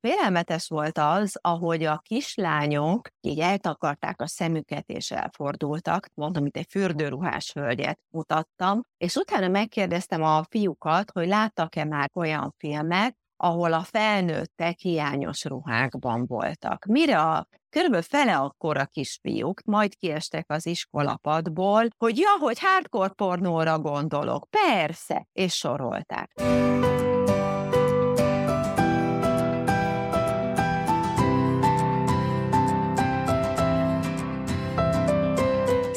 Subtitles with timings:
[0.00, 6.66] félelmetes volt az, ahogy a kislányok így eltakarták a szemüket és elfordultak, mondom, itt egy
[6.70, 13.82] fürdőruhás hölgyet mutattam, és utána megkérdeztem a fiúkat, hogy láttak-e már olyan filmet, ahol a
[13.82, 16.84] felnőttek hiányos ruhákban voltak.
[16.84, 23.12] Mire a körülbelül fele akkor a kisfiúk majd kiestek az iskolapadból, hogy ja, hogy hardcore
[23.12, 24.46] pornóra gondolok.
[24.50, 26.32] Persze, és sorolták.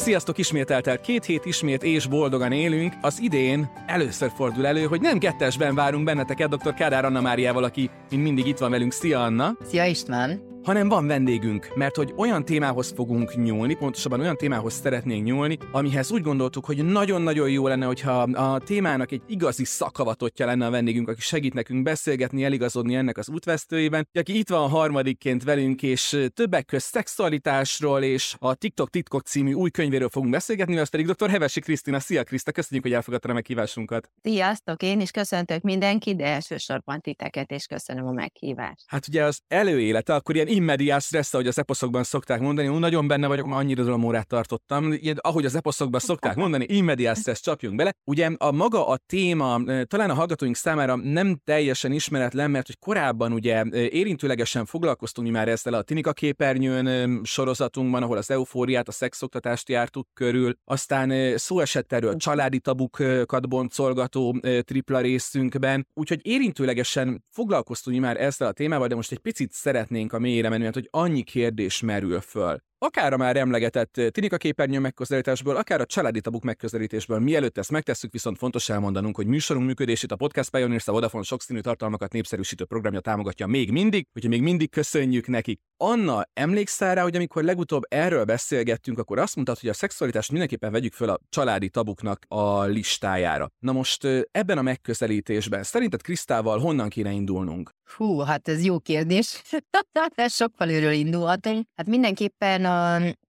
[0.01, 2.93] Sziasztok, ismét eltelt két hét, ismét és boldogan élünk.
[3.01, 6.73] Az idén először fordul elő, hogy nem kettesben várunk benneteket dr.
[6.73, 8.91] Kádár Anna Máriával, aki mint mindig itt van velünk.
[8.91, 9.51] Szia Anna!
[9.69, 10.50] Szia István!
[10.63, 16.11] Hanem van vendégünk, mert hogy olyan témához fogunk nyúlni, pontosabban olyan témához szeretnénk nyúlni, amihez
[16.11, 21.09] úgy gondoltuk, hogy nagyon-nagyon jó lenne, hogyha a témának egy igazi szakavatottja lenne a vendégünk,
[21.09, 26.65] aki segít nekünk beszélgetni, eligazodni ennek az útvesztőjében, aki itt van harmadikként velünk, és többek
[26.65, 31.29] közt szexualitásról és a TikTok titkok című új könyvéről fogunk beszélgetni, az pedig dr.
[31.29, 31.99] Hevesi Krisztina.
[31.99, 34.09] Szia Kriszta, köszönjük, hogy elfogadtad a meghívásunkat.
[34.21, 38.83] Sziasztok, én is köszöntök mindenkit, de elsősorban titeket, és köszönöm a meghívást.
[38.87, 43.07] Hát ugye az előélete, akkor ilyen immediás stressz, ahogy az eposzokban szokták mondani, Én nagyon
[43.07, 47.75] benne vagyok, ma annyira órát tartottam, ilyen, ahogy az eposzokban szokták mondani, immediás stressz csapjunk
[47.75, 47.93] bele.
[48.03, 53.31] Ugye a maga a téma talán a hallgatóink számára nem teljesen ismeretlen, mert hogy korábban
[53.31, 59.69] ugye érintőlegesen foglalkoztunk mi már ezzel a Tinika képernyőn sorozatunkban, ahol az eufóriát, a szexoktatást
[59.69, 68.03] jártuk körül, aztán szó esett erről családi tabukat boncolgató tripla részünkben, úgyhogy érintőlegesen foglalkoztunk mi
[68.03, 71.81] már ezzel a témával, de most egy picit szeretnénk a mélyre menően, hogy annyi kérdés
[71.81, 77.19] merül föl akár a már emlegetett eh, Tinika képernyő megközelítésből, akár a családi tabuk megközelítésből.
[77.19, 81.59] Mielőtt ezt megtesszük, viszont fontos elmondanunk, hogy műsorunk működését a Podcast Pioneers a Vodafone sokszínű
[81.59, 85.59] tartalmakat népszerűsítő programja támogatja még mindig, úgyhogy még mindig köszönjük nekik.
[85.77, 90.71] Anna, emlékszel rá, hogy amikor legutóbb erről beszélgettünk, akkor azt mondtad, hogy a szexualitást mindenképpen
[90.71, 93.51] vegyük föl a családi tabuknak a listájára.
[93.59, 97.71] Na most eh, ebben a megközelítésben szerinted Krisztával honnan kéne indulnunk?
[97.95, 99.41] Hú, hát ez jó kérdés.
[100.15, 101.45] ez sok felülről indulhat.
[101.75, 102.65] Hát mindenképpen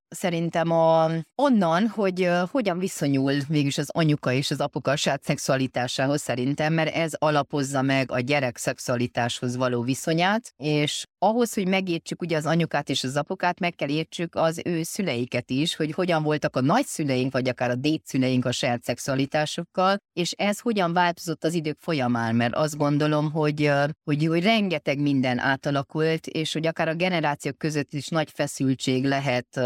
[0.08, 6.20] szerintem a, onnan, hogy hogyan viszonyul végülis az anyuka és az apuka a saját szexualitásához
[6.20, 12.37] szerintem, mert ez alapozza meg a gyerek szexualitáshoz való viszonyát, és ahhoz, hogy megértsük ugye
[12.37, 16.56] az anyukát és az apukát, meg kell értsük az ő szüleiket is, hogy hogyan voltak
[16.56, 21.77] a nagyszüleink, vagy akár a dédszüleink a saját szexualitásukkal, és ez hogyan változott az idők
[21.81, 23.71] folyamán, mert azt gondolom, hogy,
[24.05, 29.56] hogy, hogy rengeteg minden átalakult, és hogy akár a generációk között is nagy feszültség lehet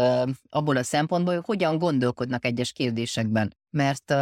[0.49, 4.17] abból a szempontból, hogy hogyan gondolkodnak egyes kérdésekben mert uh,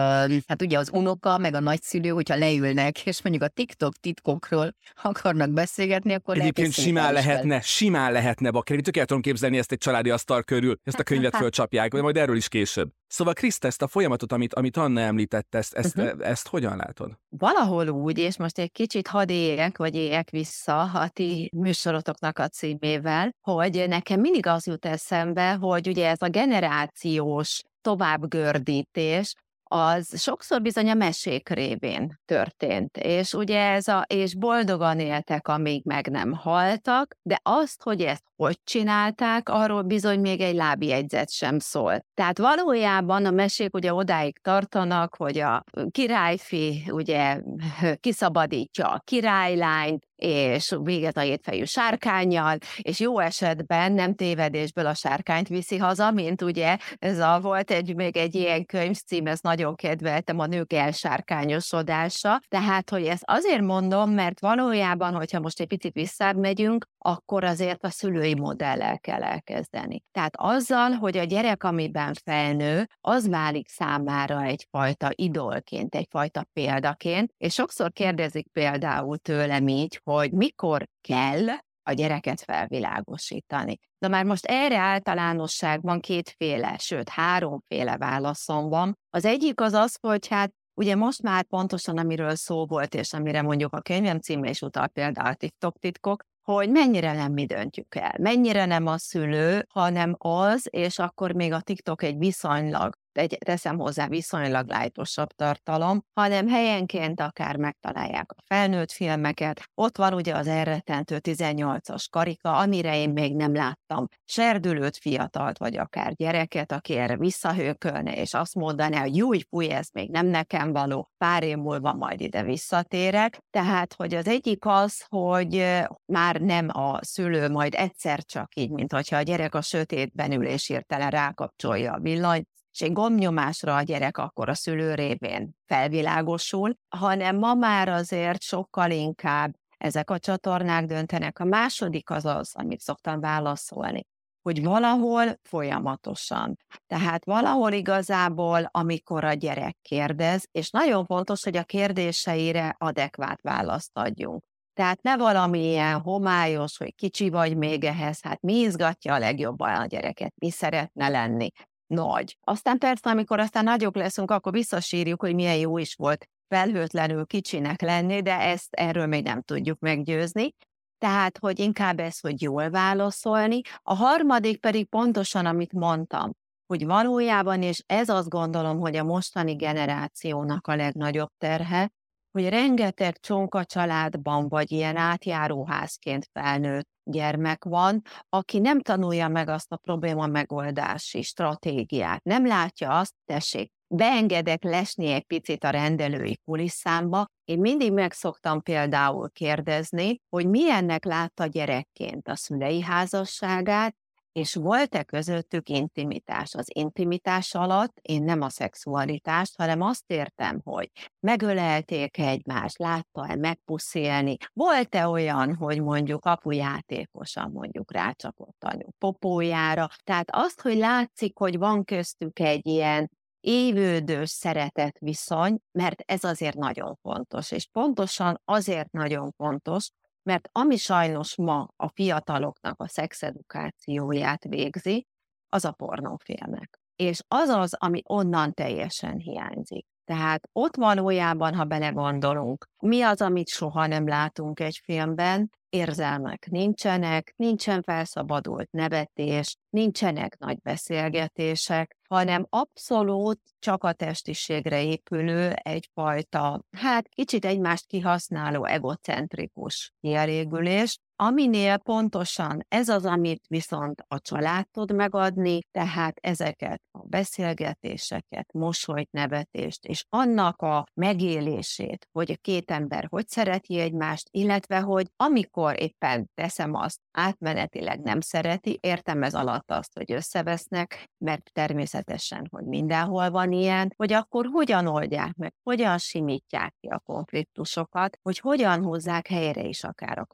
[0.48, 5.50] hát ugye az unoka, meg a nagyszülő, hogyha leülnek, és mondjuk a TikTok titkokról akarnak
[5.50, 10.44] beszélgetni, akkor Egyébként simán lehetne, simán lehetne, Bakker, tökéletesen tudom képzelni ezt egy családi asztal
[10.44, 12.90] körül, ezt a könyvet fölcsapják, vagy majd erről is később.
[13.08, 16.28] Szóval Kriszt, ezt a folyamatot, amit, amit Anna említett, ezt, ezt, uh-huh.
[16.28, 17.20] ezt hogyan látod?
[17.30, 22.48] Valahol úgy, és most egy kicsit hadd éljek, vagy éljek vissza a ti műsorotoknak a
[22.48, 29.36] címével, hogy nekem mindig az jut eszembe, hogy ugye ez a generációs továbbgördítés,
[29.68, 32.98] az sokszor bizony a mesék révén történt.
[32.98, 38.24] És ugye ez a, és boldogan éltek, amíg meg nem haltak, de azt, hogy ezt
[38.36, 42.06] hogy csinálták, arról bizony még egy lábjegyzet sem szól.
[42.14, 47.42] Tehát valójában a mesék ugye odáig tartanak, hogy a királyfi ugye
[48.02, 55.48] kiszabadítja a királylányt, és véget a étfejű sárkányjal, és jó esetben nem tévedésből a sárkányt
[55.48, 60.40] viszi haza, mint ugye ez a volt egy, még egy ilyen könyvcím, ez nagyon kedveltem,
[60.40, 62.42] a nők elsárkányosodása.
[62.48, 67.90] Tehát, hogy ezt azért mondom, mert valójában, hogyha most egy picit visszamegyünk, akkor azért a
[67.90, 70.04] szülői modellel kell elkezdeni.
[70.12, 77.54] Tehát azzal, hogy a gyerek, amiben felnő, az válik számára egyfajta idolként, egyfajta példaként, és
[77.54, 81.48] sokszor kérdezik például tőlem így, hogy mikor kell
[81.84, 83.78] a gyereket felvilágosítani.
[83.98, 88.98] De már most erre általánosságban kétféle, sőt háromféle válaszom van.
[89.10, 93.42] Az egyik az az, hogy hát Ugye most már pontosan, amiről szó volt, és amire
[93.42, 97.96] mondjuk a könyvem címe is utal például a TikTok titkok, hogy mennyire nem mi döntjük
[97.96, 103.38] el, mennyire nem a szülő, hanem az, és akkor még a TikTok egy viszonylag egy,
[103.46, 109.70] teszem hozzá viszonylag lájtosabb tartalom, hanem helyenként akár megtalálják a felnőtt filmeket.
[109.74, 115.78] Ott van ugye az elrettentő 18-as karika, amire én még nem láttam serdülőt, fiatalt, vagy
[115.78, 120.72] akár gyereket, aki erre visszahőkölne, és azt mondaná, hogy jó, fúj, ez még nem nekem
[120.72, 123.38] való, pár év múlva majd ide visszatérek.
[123.50, 128.92] Tehát, hogy az egyik az, hogy már nem a szülő majd egyszer csak így, mint
[128.92, 133.82] hogyha a gyerek a sötétben ül és hirtelen rákapcsolja a villanyt, és egy gombnyomásra a
[133.82, 140.86] gyerek akkor a szülő révén felvilágosul, hanem ma már azért sokkal inkább ezek a csatornák
[140.86, 141.40] döntenek.
[141.40, 144.06] A második az az, amit szoktam válaszolni,
[144.42, 146.58] hogy valahol folyamatosan.
[146.88, 153.92] Tehát valahol igazából, amikor a gyerek kérdez, és nagyon fontos, hogy a kérdéseire adekvát választ
[153.94, 154.44] adjunk.
[154.74, 159.76] Tehát ne valami ilyen homályos, hogy kicsi vagy még ehhez, hát mi izgatja a legjobban
[159.76, 161.52] a gyereket, mi szeretne lenni,
[161.88, 162.38] nagy.
[162.42, 167.82] Aztán persze, amikor aztán nagyok leszünk, akkor visszasírjuk, hogy milyen jó is volt felhőtlenül kicsinek
[167.82, 170.54] lenni, de ezt erről még nem tudjuk meggyőzni.
[170.98, 173.62] Tehát, hogy inkább ez, hogy jól válaszolni.
[173.84, 176.32] A harmadik pedig pontosan, amit mondtam,
[176.66, 181.92] hogy valójában, és ez azt gondolom, hogy a mostani generációnak a legnagyobb terhe,
[182.36, 189.72] hogy rengeteg csonka családban, vagy ilyen átjáróházként felnőtt gyermek van, aki nem tanulja meg azt
[189.72, 192.24] a probléma megoldási stratégiát.
[192.24, 197.26] Nem látja azt, tessék, beengedek lesni egy picit a rendelői kulisszámba.
[197.44, 203.96] Én mindig meg szoktam például kérdezni, hogy milyennek látta gyerekként a szülei házasságát,
[204.36, 206.54] és volt-e közöttük intimitás?
[206.54, 214.38] Az intimitás alatt én nem a szexualitást, hanem azt értem, hogy megölelték egymást, látta-e megpuszélni,
[214.54, 221.58] volt-e olyan, hogy mondjuk apu játékosan mondjuk rácsapott anyu popójára, tehát azt, hogy látszik, hogy
[221.58, 228.92] van köztük egy ilyen évődős szeretet viszony, mert ez azért nagyon fontos, és pontosan azért
[228.92, 229.90] nagyon fontos,
[230.26, 235.08] mert ami sajnos ma a fiataloknak a szexedukációját végzi,
[235.50, 236.80] az a pornófilmek.
[236.96, 239.86] És az az, ami onnan teljesen hiányzik.
[240.06, 247.34] Tehát ott valójában, ha belegondolunk, mi az, amit soha nem látunk egy filmben, érzelmek nincsenek,
[247.36, 257.46] nincsen felszabadult nevetés, nincsenek nagy beszélgetések, hanem abszolút csak a testiségre épülő egyfajta, hát kicsit
[257.46, 266.18] egymást kihasználó egocentrikus kielégülés, aminél pontosan ez az, amit viszont a család tud megadni, tehát
[266.22, 273.80] ezeket a beszélgetéseket, mosolyt, nevetést, és annak a megélését, hogy a két ember hogy szereti
[273.80, 280.12] egymást, illetve hogy amikor éppen teszem azt, átmenetileg nem szereti, értem ez alatt azt, hogy
[280.12, 286.88] összevesznek, mert természetesen, hogy mindenhol van ilyen, hogy akkor hogyan oldják meg, hogyan simítják ki
[286.88, 290.26] a konfliktusokat, hogy hogyan hozzák helyre is akár a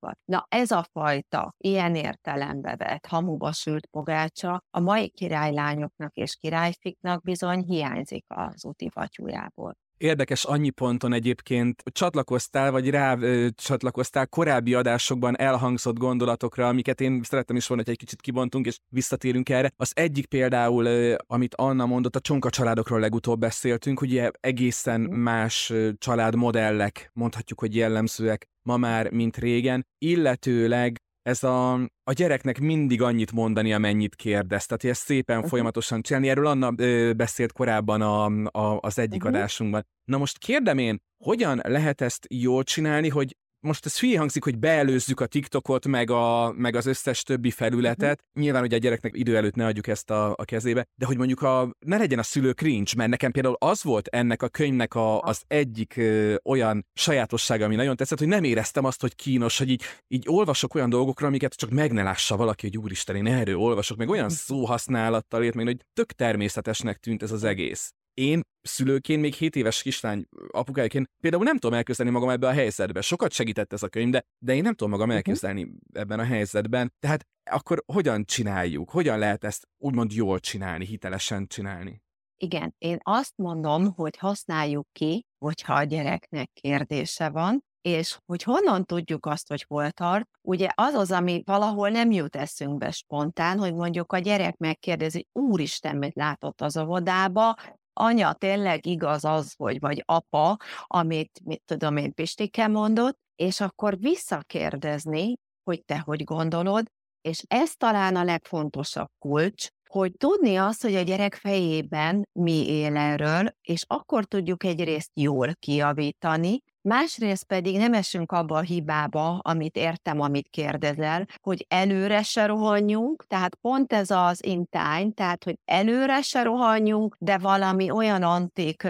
[0.00, 0.18] kapcsolatukat.
[0.24, 7.22] Na ez a fajta, ilyen értelembe vett, hamuba sült pogácsa a mai királylányoknak és királyfiknak
[7.22, 9.76] bizony hiányzik az úti fatyújából.
[10.00, 17.22] Érdekes annyi ponton egyébként csatlakoztál, vagy rá ö, csatlakoztál korábbi adásokban elhangzott gondolatokra, amiket én
[17.22, 19.70] szerettem is volna, hogy egy kicsit kibontunk, és visszatérünk erre.
[19.76, 25.72] Az egyik például, ö, amit Anna mondott, a csonka családokról legutóbb beszéltünk, ugye egészen más
[25.98, 31.00] családmodellek, mondhatjuk, hogy jellemzőek ma már, mint régen, illetőleg
[31.30, 31.72] ez a,
[32.04, 34.66] a gyereknek mindig annyit mondani, amennyit kérdez.
[34.66, 35.50] Tehát, ezt szépen uh-huh.
[35.50, 36.28] folyamatosan csinálni.
[36.28, 38.24] Erről Anna ö, beszélt korábban a,
[38.58, 39.36] a, az egyik uh-huh.
[39.36, 39.86] adásunkban.
[40.04, 44.58] Na most kérdem én, hogyan lehet ezt jól csinálni, hogy most ez hülye hangzik, hogy
[44.58, 48.18] beelőzzük a TikTokot, meg, a, meg az összes többi felületet.
[48.20, 48.42] Uh-huh.
[48.42, 51.42] Nyilván, hogy a gyereknek idő előtt ne adjuk ezt a, a kezébe, de hogy mondjuk
[51.42, 55.20] a, ne legyen a szülő cringe, mert nekem például az volt ennek a könyvnek a,
[55.20, 59.70] az egyik ö, olyan sajátossága, ami nagyon tetszett, hogy nem éreztem azt, hogy kínos, hogy
[59.70, 63.56] így, így olvasok olyan dolgokra, amiket csak meg ne lássa valaki, hogy úristen, én erről
[63.56, 69.20] olvasok, meg olyan szóhasználattal ért, meg hogy tök természetesnek tűnt ez az egész én szülőként,
[69.20, 73.00] még 7 éves kislány apukájaként például nem tudom elképzelni magam ebbe a helyzetbe.
[73.00, 75.78] Sokat segített ez a könyv, de, de én nem tudom magam elképzelni uh-huh.
[75.92, 76.92] ebben a helyzetben.
[76.98, 78.90] Tehát akkor hogyan csináljuk?
[78.90, 82.02] Hogyan lehet ezt úgymond jól csinálni, hitelesen csinálni?
[82.36, 88.84] Igen, én azt mondom, hogy használjuk ki, hogyha a gyereknek kérdése van, és hogy honnan
[88.84, 93.74] tudjuk azt, hogy hol tart, ugye az az, ami valahol nem jut eszünkbe spontán, hogy
[93.74, 97.56] mondjuk a gyerek megkérdezi, úristen, mit látott az óvodába,
[97.92, 100.56] anya, tényleg igaz az, hogy vagy apa,
[100.86, 106.86] amit, mit tudom én, Pistike mondott, és akkor visszakérdezni, hogy te hogy gondolod,
[107.20, 112.96] és ez talán a legfontosabb kulcs, hogy tudni azt, hogy a gyerek fejében mi él
[112.96, 119.76] erről, és akkor tudjuk egyrészt jól kiavítani, Másrészt pedig nem esünk abba a hibába, amit
[119.76, 126.22] értem, amit kérdezel, hogy előre se rohanjunk, tehát pont ez az intány, tehát hogy előre
[126.22, 128.82] se rohanjunk, de valami olyan antik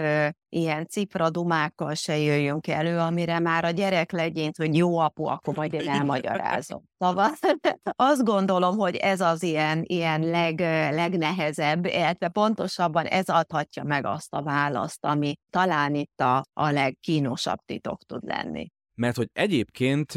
[0.51, 5.73] ilyen cipradumákkal se jöjjünk elő, amire már a gyerek legyint, hogy jó apu, akkor majd
[5.73, 6.83] én elmagyarázom.
[6.97, 7.31] Szóval
[8.11, 10.59] azt gondolom, hogy ez az ilyen, ilyen leg,
[10.93, 17.59] legnehezebb, illetve pontosabban ez adhatja meg azt a választ, ami talán itt a, a legkínosabb
[17.65, 18.71] titok tud lenni.
[18.95, 20.13] Mert hogy egyébként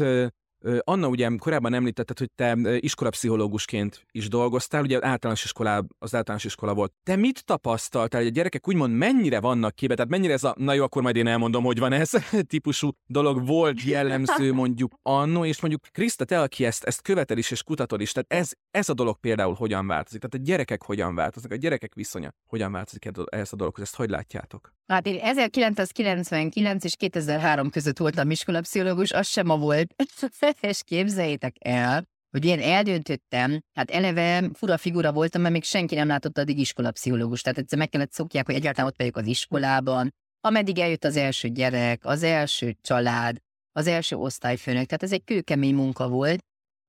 [0.79, 6.73] Anna, ugye korábban említetted, hogy te iskolapszichológusként is dolgoztál, ugye általános iskolá, az általános iskola
[6.73, 6.93] volt.
[7.03, 9.95] Te mit tapasztaltál, hogy a gyerekek úgymond mennyire vannak képbe?
[9.95, 12.11] Tehát mennyire ez a, na jó, akkor majd én elmondom, hogy van ez
[12.47, 17.51] típusú dolog volt jellemző mondjuk annó, és mondjuk Kriszta, te, aki ezt, ezt követel is
[17.51, 20.21] és kutatod is, tehát ez, ez a dolog például hogyan változik?
[20.21, 24.09] Tehát a gyerekek hogyan változnak, a gyerekek viszonya hogyan változik ehhez a dologhoz, ezt hogy
[24.09, 24.74] látjátok?
[24.87, 29.95] Hát én 1999 és 2003 között voltam iskolapszichológus, az sem a volt.
[30.61, 36.07] és képzeljétek el, hogy én eldöntöttem, hát eleve fura figura voltam, mert még senki nem
[36.07, 37.41] látott addig iskolapszichológus.
[37.41, 41.47] Tehát egyszer meg kellett szokják, hogy egyáltalán ott vagyok az iskolában, ameddig eljött az első
[41.47, 43.37] gyerek, az első család,
[43.71, 44.85] az első osztályfőnök.
[44.85, 46.43] Tehát ez egy kőkemény munka volt,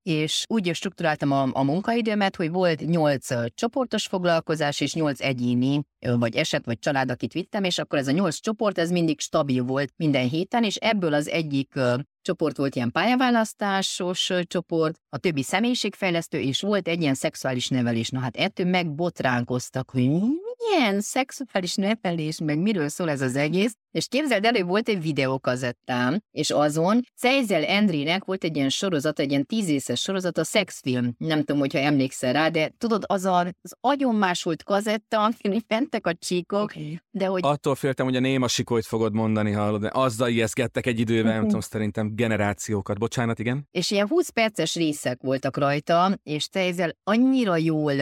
[0.06, 5.82] és úgy struktúráltam a, a munkaidőmet, hogy volt nyolc csoportos foglalkozás és nyolc egyéni,
[6.18, 9.62] vagy eset, vagy család, akit vittem, és akkor ez a nyolc csoport, ez mindig stabil
[9.62, 11.74] volt minden héten, és ebből az egyik
[12.26, 18.08] csoport volt ilyen pályaválasztásos csoport, a többi személyiségfejlesztő, és volt egy ilyen szexuális nevelés.
[18.08, 20.10] Na hát ettől megbotránkoztak, hogy
[20.58, 25.02] milyen szexuális nevelés, meg miről szól ez az egész, és képzeld el, hogy volt egy
[25.02, 31.14] videókazettám, és azon Szejzel Endrének volt egy ilyen sorozat, egy ilyen tízészes sorozat, a szexfilm.
[31.18, 36.14] Nem tudom, hogyha emlékszel rá, de tudod, az a, az agyonmásult kazetta, amin mentek a
[36.14, 37.00] csíkok, okay.
[37.10, 37.40] de hogy...
[37.44, 41.42] Attól féltem, hogy a néma sikolyt fogod mondani, hallod, de azzal ijeszgettek egy időben, nem
[41.42, 42.98] tudom, szerintem generációkat.
[42.98, 43.68] Bocsánat, igen?
[43.70, 47.92] És ilyen 20 perces részek voltak rajta, és Szejzel annyira jól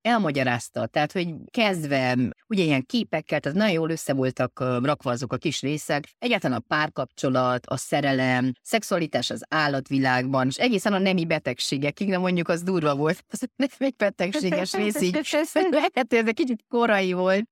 [0.00, 2.16] elmagyarázta, tehát, hogy kezdve,
[2.48, 6.64] ugye ilyen képekkel, tehát nagyon jól össze voltak rakva azok a kis részek, egyáltalán a
[6.68, 12.94] párkapcsolat, a szerelem, szexualitás az állatvilágban, és egészen a nemi betegségekig, de mondjuk az durva
[12.94, 15.48] volt, az nem egy betegséges rész, így hogy
[16.08, 17.44] ez egy kicsit korai volt,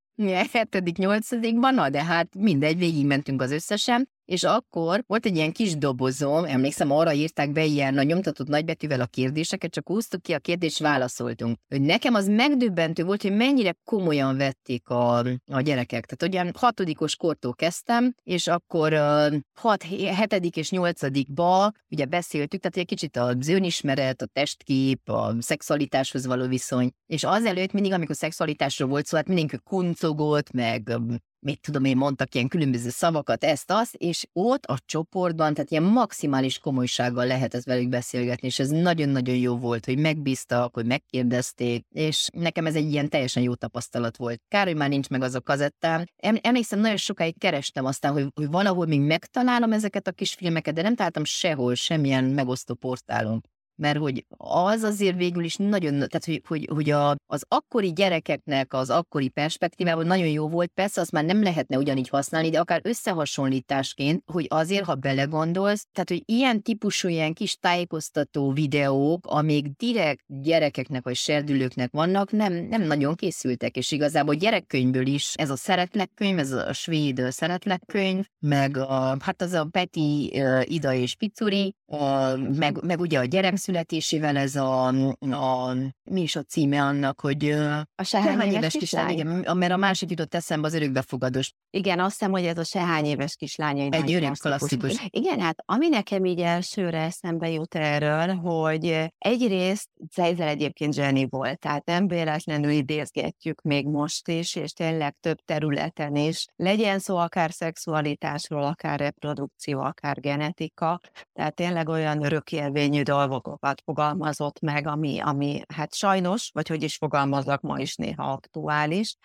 [0.53, 5.77] hetedik, nyolcadikban, na de hát mindegy, végigmentünk az összesen, és akkor volt egy ilyen kis
[5.77, 10.39] dobozom, emlékszem, arra írták be ilyen a nyomtatott nagybetűvel a kérdéseket, csak húztuk ki a
[10.39, 11.59] kérdést, válaszoltunk.
[11.69, 16.07] Hogy nekem az megdöbbentő volt, hogy mennyire komolyan vették a, a gyerekek.
[16.07, 19.83] Tehát olyan hatodikos kortól kezdtem, és akkor uh, hat,
[20.15, 26.47] hetedik és nyolcadikba ugye beszéltük, tehát egy kicsit az önismeret, a testkép, a szexualitáshoz való
[26.47, 30.99] viszony, és azelőtt mindig, amikor szexualitásról volt szó, hát mindenki kuncogott, meg
[31.41, 35.83] mit tudom én, mondtak ilyen különböző szavakat, ezt, azt, és ott a csoportban, tehát ilyen
[35.83, 41.87] maximális komolysággal lehet ez velük beszélgetni, és ez nagyon-nagyon jó volt, hogy megbíztak, hogy megkérdezték,
[41.91, 44.41] és nekem ez egy ilyen teljesen jó tapasztalat volt.
[44.49, 46.05] Kár, hogy már nincs meg az a kazettám.
[46.17, 50.83] Emlékszem, nagyon sokáig kerestem aztán, hogy, hogy valahol még megtalálom ezeket a kis filmeket, de
[50.83, 53.43] nem találtam sehol, semmilyen megosztó portálon
[53.79, 58.73] mert hogy az azért végül is nagyon, tehát hogy, hogy, hogy a, az akkori gyerekeknek
[58.75, 62.81] az akkori perspektívában nagyon jó volt, persze azt már nem lehetne ugyanígy használni, de akár
[62.85, 70.25] összehasonlításként, hogy azért, ha belegondolsz, tehát hogy ilyen típusú ilyen kis tájékoztató videók, amik direkt
[70.27, 76.11] gyerekeknek vagy serdülőknek vannak, nem, nem nagyon készültek, és igazából gyerekkönyvből is ez a szeretlek
[76.15, 81.75] könyv, ez a svéd szeretlek könyv, meg a, hát az a Peti Ida és Picuri,
[81.87, 84.87] uh, meg, meg ugye a gyerek születésével ez a,
[85.21, 87.51] a mi is a címe annak, hogy
[87.95, 89.19] a sehány éves kislány.
[89.19, 91.53] Igen, mert a másik jutott eszembe az örökbefogadós.
[91.71, 93.89] Igen, azt hiszem, hogy ez a sehány éves kislány.
[93.91, 95.07] Egy örök klasszikus.
[95.11, 101.59] Igen, hát ami nekem így elsőre eszembe jut erről, hogy egyrészt Zeizel egyébként Jenny volt,
[101.59, 106.47] tehát nem véletlenül idézgetjük még most is, és tényleg több területen is.
[106.57, 111.01] Legyen szó akár szexualitásról, akár reprodukció, akár genetika,
[111.33, 116.97] tehát tényleg olyan örökélvényű dolgok dolgokat fogalmazott meg, ami, ami hát sajnos, vagy hogy is
[116.97, 119.17] fogalmazok, ma is néha aktuális.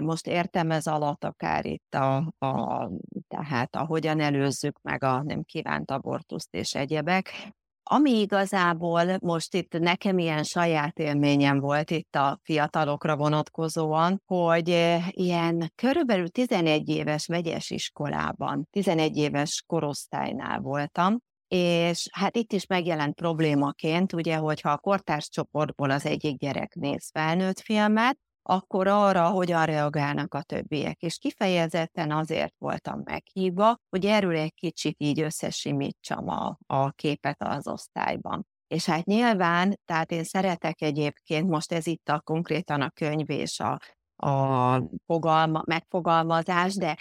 [0.00, 2.90] Most értem ez alatt akár itt a, a
[3.28, 7.52] tehát ahogyan előzzük meg a nem kívánt abortuszt és egyebek,
[7.90, 14.68] ami igazából most itt nekem ilyen saját élményem volt itt a fiatalokra vonatkozóan, hogy
[15.10, 21.18] ilyen körülbelül 11 éves vegyes iskolában, 11 éves korosztálynál voltam,
[21.48, 27.10] és hát itt is megjelent problémaként, ugye, hogyha a kortárs csoportból az egyik gyerek néz
[27.12, 31.02] felnőtt filmet, akkor arra hogyan reagálnak a többiek.
[31.02, 37.68] És kifejezetten azért voltam meghívva, hogy erről egy kicsit így összesimítsam a, a képet az
[37.68, 38.46] osztályban.
[38.66, 43.60] És hát nyilván, tehát én szeretek egyébként, most ez itt a konkrétan a könyv és
[43.60, 43.78] a,
[44.28, 46.96] a fogalma, megfogalmazás, de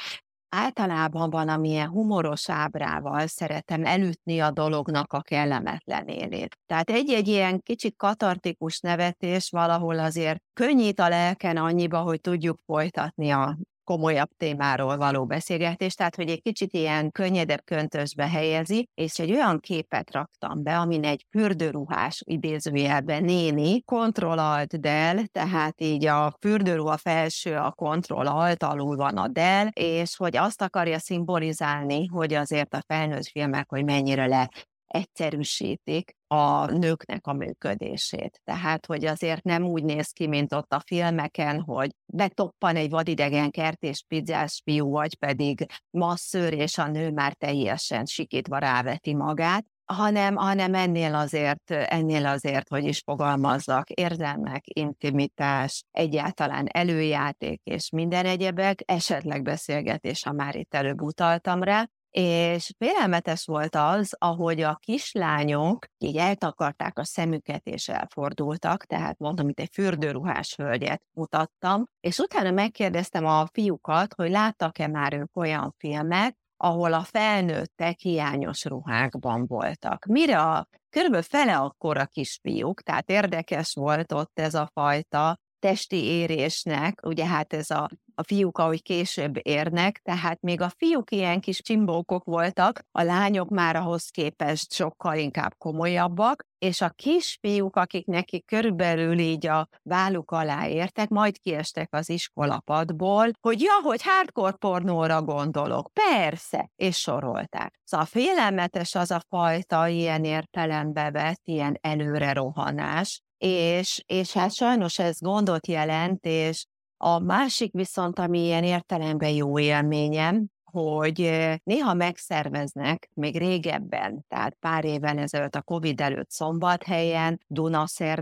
[0.53, 6.57] általában valamilyen humoros ábrával szeretem elütni a dolognak a kellemetlenélét.
[6.65, 13.29] Tehát egy-egy ilyen kicsit katartikus nevetés valahol azért könnyít a lelken annyiba, hogy tudjuk folytatni
[13.29, 19.31] a komolyabb témáról való beszélgetés, tehát hogy egy kicsit ilyen könnyedebb köntösbe helyezi, és egy
[19.31, 26.97] olyan képet raktam be, amin egy fürdőruhás idézőjelben néni kontrollt del, tehát így a fürdőruha
[26.97, 32.83] felső a kontrollt, alul van a del, és hogy azt akarja szimbolizálni, hogy azért a
[32.87, 34.49] felnőtt filmek, hogy mennyire le
[34.87, 38.41] egyszerűsítik a nőknek a működését.
[38.43, 43.51] Tehát, hogy azért nem úgy néz ki, mint ott a filmeken, hogy betoppan egy vadidegen
[43.51, 50.35] kertés pizzás fiú, vagy pedig masszőr, és a nő már teljesen sikítva ráveti magát, hanem,
[50.35, 58.81] hanem ennél azért, ennél azért, hogy is fogalmazzak, érzelmek, intimitás, egyáltalán előjáték és minden egyebek,
[58.85, 65.85] esetleg beszélgetés, ha már itt előbb utaltam rá, és félelmetes volt az, ahogy a kislányok
[65.97, 72.51] így eltakarták a szemüket és elfordultak, tehát mondtam, mint egy fürdőruhás hölgyet mutattam, és utána
[72.51, 80.05] megkérdeztem a fiúkat, hogy láttak-e már ők olyan filmet, ahol a felnőttek hiányos ruhákban voltak.
[80.05, 86.03] Mire a körülbelül fele akkor a kisfiúk, tehát érdekes volt ott ez a fajta testi
[86.03, 91.39] érésnek, ugye hát ez a, a fiúk, ahogy később érnek, tehát még a fiúk ilyen
[91.39, 98.05] kis csimbókok voltak, a lányok már ahhoz képest sokkal inkább komolyabbak, és a kisfiúk, akik
[98.05, 104.55] neki körülbelül így a válluk alá értek, majd kiestek az iskolapadból, hogy ja, hogy hardcore
[104.55, 105.89] pornóra gondolok.
[105.93, 107.79] Persze, és sorolták.
[107.83, 114.99] Szóval félelmetes az a fajta ilyen értelembe vett, ilyen előre rohanás, és, és hát sajnos
[114.99, 116.65] ez gondot jelent, és
[116.97, 121.17] a másik viszont, ami ilyen értelemben jó élményem, hogy
[121.63, 127.39] néha megszerveznek, még régebben, tehát pár évvel ezelőtt a Covid előtt Szombathelyen,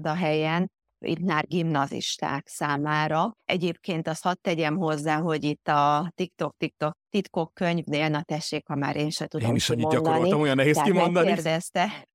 [0.03, 3.37] helyen, itt már gimnazisták számára.
[3.45, 8.95] Egyébként azt hadd tegyem hozzá, hogy itt a TikTok-TikTok titkok könyvnél, na tessék, ha már
[8.95, 11.25] én se tudom Én is annyit gyakoroltam, olyan nehéz kimondani.
[11.25, 12.07] Megkérdezte,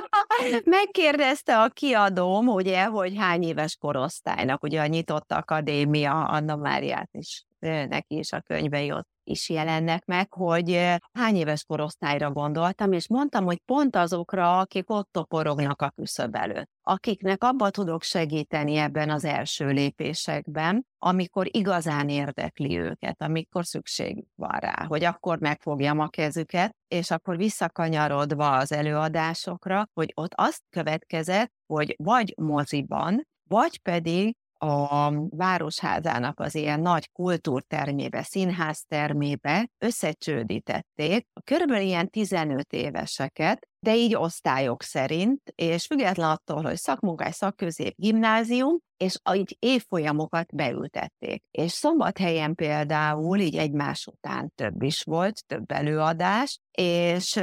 [0.64, 7.44] megkérdezte a kiadóm, ugye, hogy hány éves korosztálynak, ugye a nyitott akadémia, Anna Máriát is
[7.64, 13.44] neki is a könyvei ott is jelennek meg, hogy hány éves korosztályra gondoltam, és mondtam,
[13.44, 19.24] hogy pont azokra, akik ott toporognak a küszöb előtt, akiknek abba tudok segíteni ebben az
[19.24, 26.76] első lépésekben, amikor igazán érdekli őket, amikor szükségük van rá, hogy akkor megfogjam a kezüket,
[26.88, 35.12] és akkor visszakanyarodva az előadásokra, hogy ott azt következett, hogy vagy moziban, vagy pedig a
[35.28, 45.40] városházának az ilyen nagy kultúrtermébe, színháztermébe összecsődítették, körülbelül ilyen 15 éveseket, de így osztályok szerint,
[45.54, 51.42] és független attól, hogy szakmunkás, szakközép, gimnázium, és így évfolyamokat beültették.
[51.50, 57.40] És szombathelyen például így egymás után több is volt, több előadás, és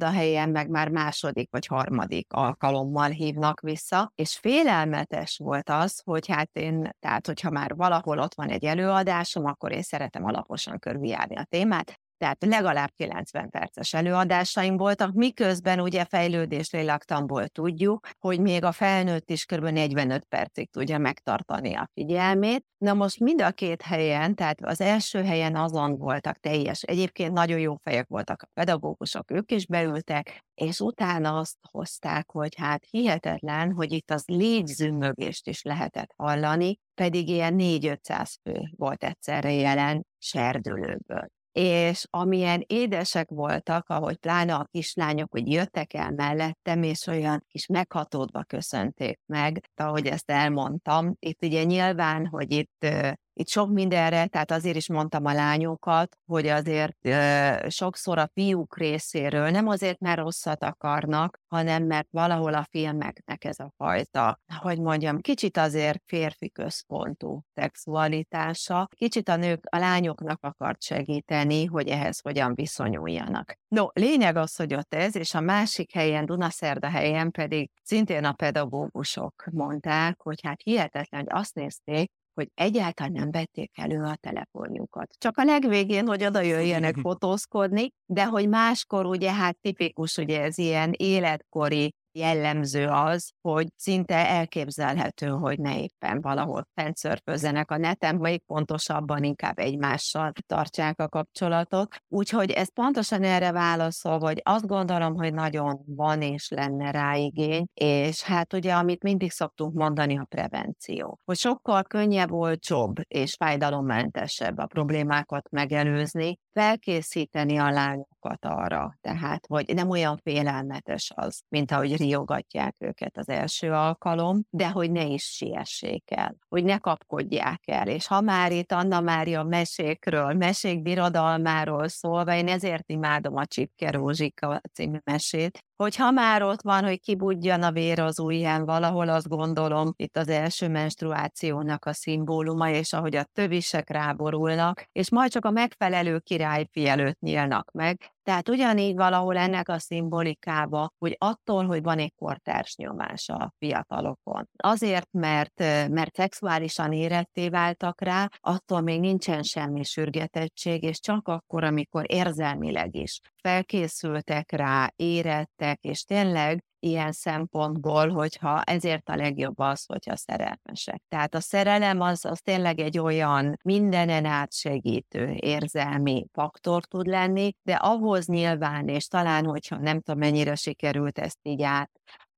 [0.00, 6.50] helyen meg már második vagy harmadik alkalommal hívnak vissza, és félelmetes volt az, hogy hát
[6.52, 11.44] én, tehát hogyha már valahol ott van egy előadásom, akkor én szeretem alaposan körüljárni a
[11.44, 18.72] témát, tehát legalább 90 perces előadásaim voltak, miközben ugye fejlődés lélaktamból tudjuk, hogy még a
[18.72, 19.64] felnőtt is kb.
[19.64, 22.64] 45 percig tudja megtartani a figyelmét.
[22.78, 27.58] Na most mind a két helyen, tehát az első helyen azon voltak teljes, egyébként nagyon
[27.58, 33.72] jó fejek voltak a pedagógusok, ők is beültek, és utána azt hozták, hogy hát hihetetlen,
[33.72, 41.28] hogy itt az légyzümmögést is lehetett hallani, pedig ilyen 4-500 fő volt egyszerre jelen serdülőből
[41.52, 47.66] és amilyen édesek voltak, ahogy pláne a kislányok, hogy jöttek el mellettem, és olyan kis
[47.66, 51.14] meghatódva köszönték meg, ahogy ezt elmondtam.
[51.18, 52.86] Itt ugye nyilván, hogy itt
[53.32, 58.76] itt sok mindenre, tehát azért is mondtam a lányokat, hogy azért e, sokszor a fiúk
[58.76, 64.80] részéről nem azért, mert rosszat akarnak, hanem mert valahol a filmeknek ez a fajta, hogy
[64.80, 72.20] mondjam, kicsit azért férfi központú szexualitása, kicsit a nők, a lányoknak akart segíteni, hogy ehhez
[72.20, 73.58] hogyan viszonyuljanak.
[73.68, 78.32] No, lényeg az, hogy ott ez, és a másik helyen, Dunaszerda helyen pedig szintén a
[78.32, 85.14] pedagógusok mondták, hogy hát hihetetlen, hogy azt nézték, hogy egyáltalán nem vették elő a telefonjukat.
[85.18, 90.58] Csak a legvégén, hogy oda jöjjenek fotózkodni, de hogy máskor ugye hát tipikus, ugye ez
[90.58, 98.42] ilyen életkori jellemző az, hogy szinte elképzelhető, hogy ne éppen valahol fentszörfözzenek a neten, még
[98.46, 101.96] pontosabban inkább egymással tartsák a kapcsolatot.
[102.08, 107.66] Úgyhogy ez pontosan erre válaszol, hogy azt gondolom, hogy nagyon van és lenne rá igény,
[107.74, 111.18] és hát ugye, amit mindig szoktunk mondani, a prevenció.
[111.24, 119.74] Hogy sokkal könnyebb, olcsóbb és fájdalommentesebb a problémákat megelőzni, felkészíteni a lányokat arra, tehát, hogy
[119.74, 125.24] nem olyan félelmetes az, mint ahogy riogatják őket az első alkalom, de hogy ne is
[125.24, 131.88] siessék el, hogy ne kapkodják el, és ha már itt Anna Mária mesékről, mesék birodalmáról
[131.88, 137.00] szólva, én ezért imádom a Csipke Rózsika című mesét, hogy ha már ott van, hogy
[137.00, 142.92] kibudjan a vér az ujján, valahol azt gondolom, itt az első menstruációnak a szimbóluma, és
[142.92, 148.96] ahogy a tövisek ráborulnak, és majd csak a megfelelő királyfi előtt nyílnak meg, tehát ugyanígy
[148.96, 154.48] valahol ennek a szimbolikába, hogy attól, hogy van egy kortárs nyomás a fiatalokon.
[154.56, 161.64] Azért, mert, mert szexuálisan éretté váltak rá, attól még nincsen semmi sürgetettség, és csak akkor,
[161.64, 169.84] amikor érzelmileg is felkészültek rá, érettek, és tényleg ilyen szempontból, hogyha ezért a legjobb az,
[169.86, 171.02] hogyha szerelmesek.
[171.08, 177.74] Tehát a szerelem az, az tényleg egy olyan mindenen átsegítő érzelmi faktor tud lenni, de
[177.74, 181.90] ahhoz nyilván, és talán, hogyha nem tudom mennyire sikerült ezt így át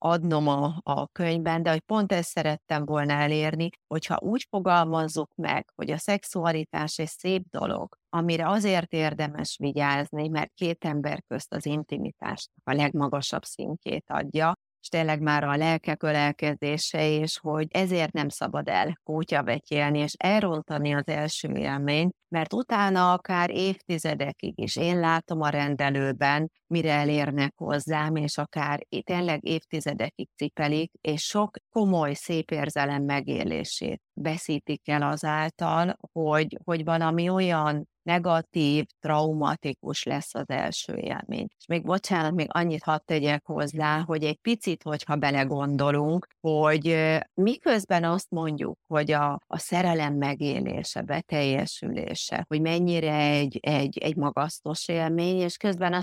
[0.04, 5.70] adnom a, a könyvben, de hogy pont ezt szerettem volna elérni, hogyha úgy fogalmazzuk meg,
[5.74, 11.66] hogy a szexualitás egy szép dolog, amire azért érdemes vigyázni, mert két ember közt az
[11.66, 18.28] intimitásnak a legmagasabb szintjét adja, és tényleg már a lelkek ölelkezése, és hogy ezért nem
[18.28, 25.40] szabad el kútyavetjelni, és elrontani az első élményt, mert utána akár évtizedekig is én látom
[25.40, 33.02] a rendelőben, mire elérnek hozzám, és akár tényleg évtizedekig cipelik, és sok komoly szép érzelem
[33.02, 41.46] megélését veszítik el azáltal, hogy, hogy valami olyan negatív, traumatikus lesz az első élmény.
[41.58, 46.96] És még bocsánat, még annyit hadd tegyek hozzá, hogy egy picit, hogyha belegondolunk, hogy
[47.34, 54.88] miközben azt mondjuk, hogy a, a szerelem megélése, beteljesülése, hogy mennyire egy, egy, egy magasztos
[54.88, 56.02] élmény, és közben a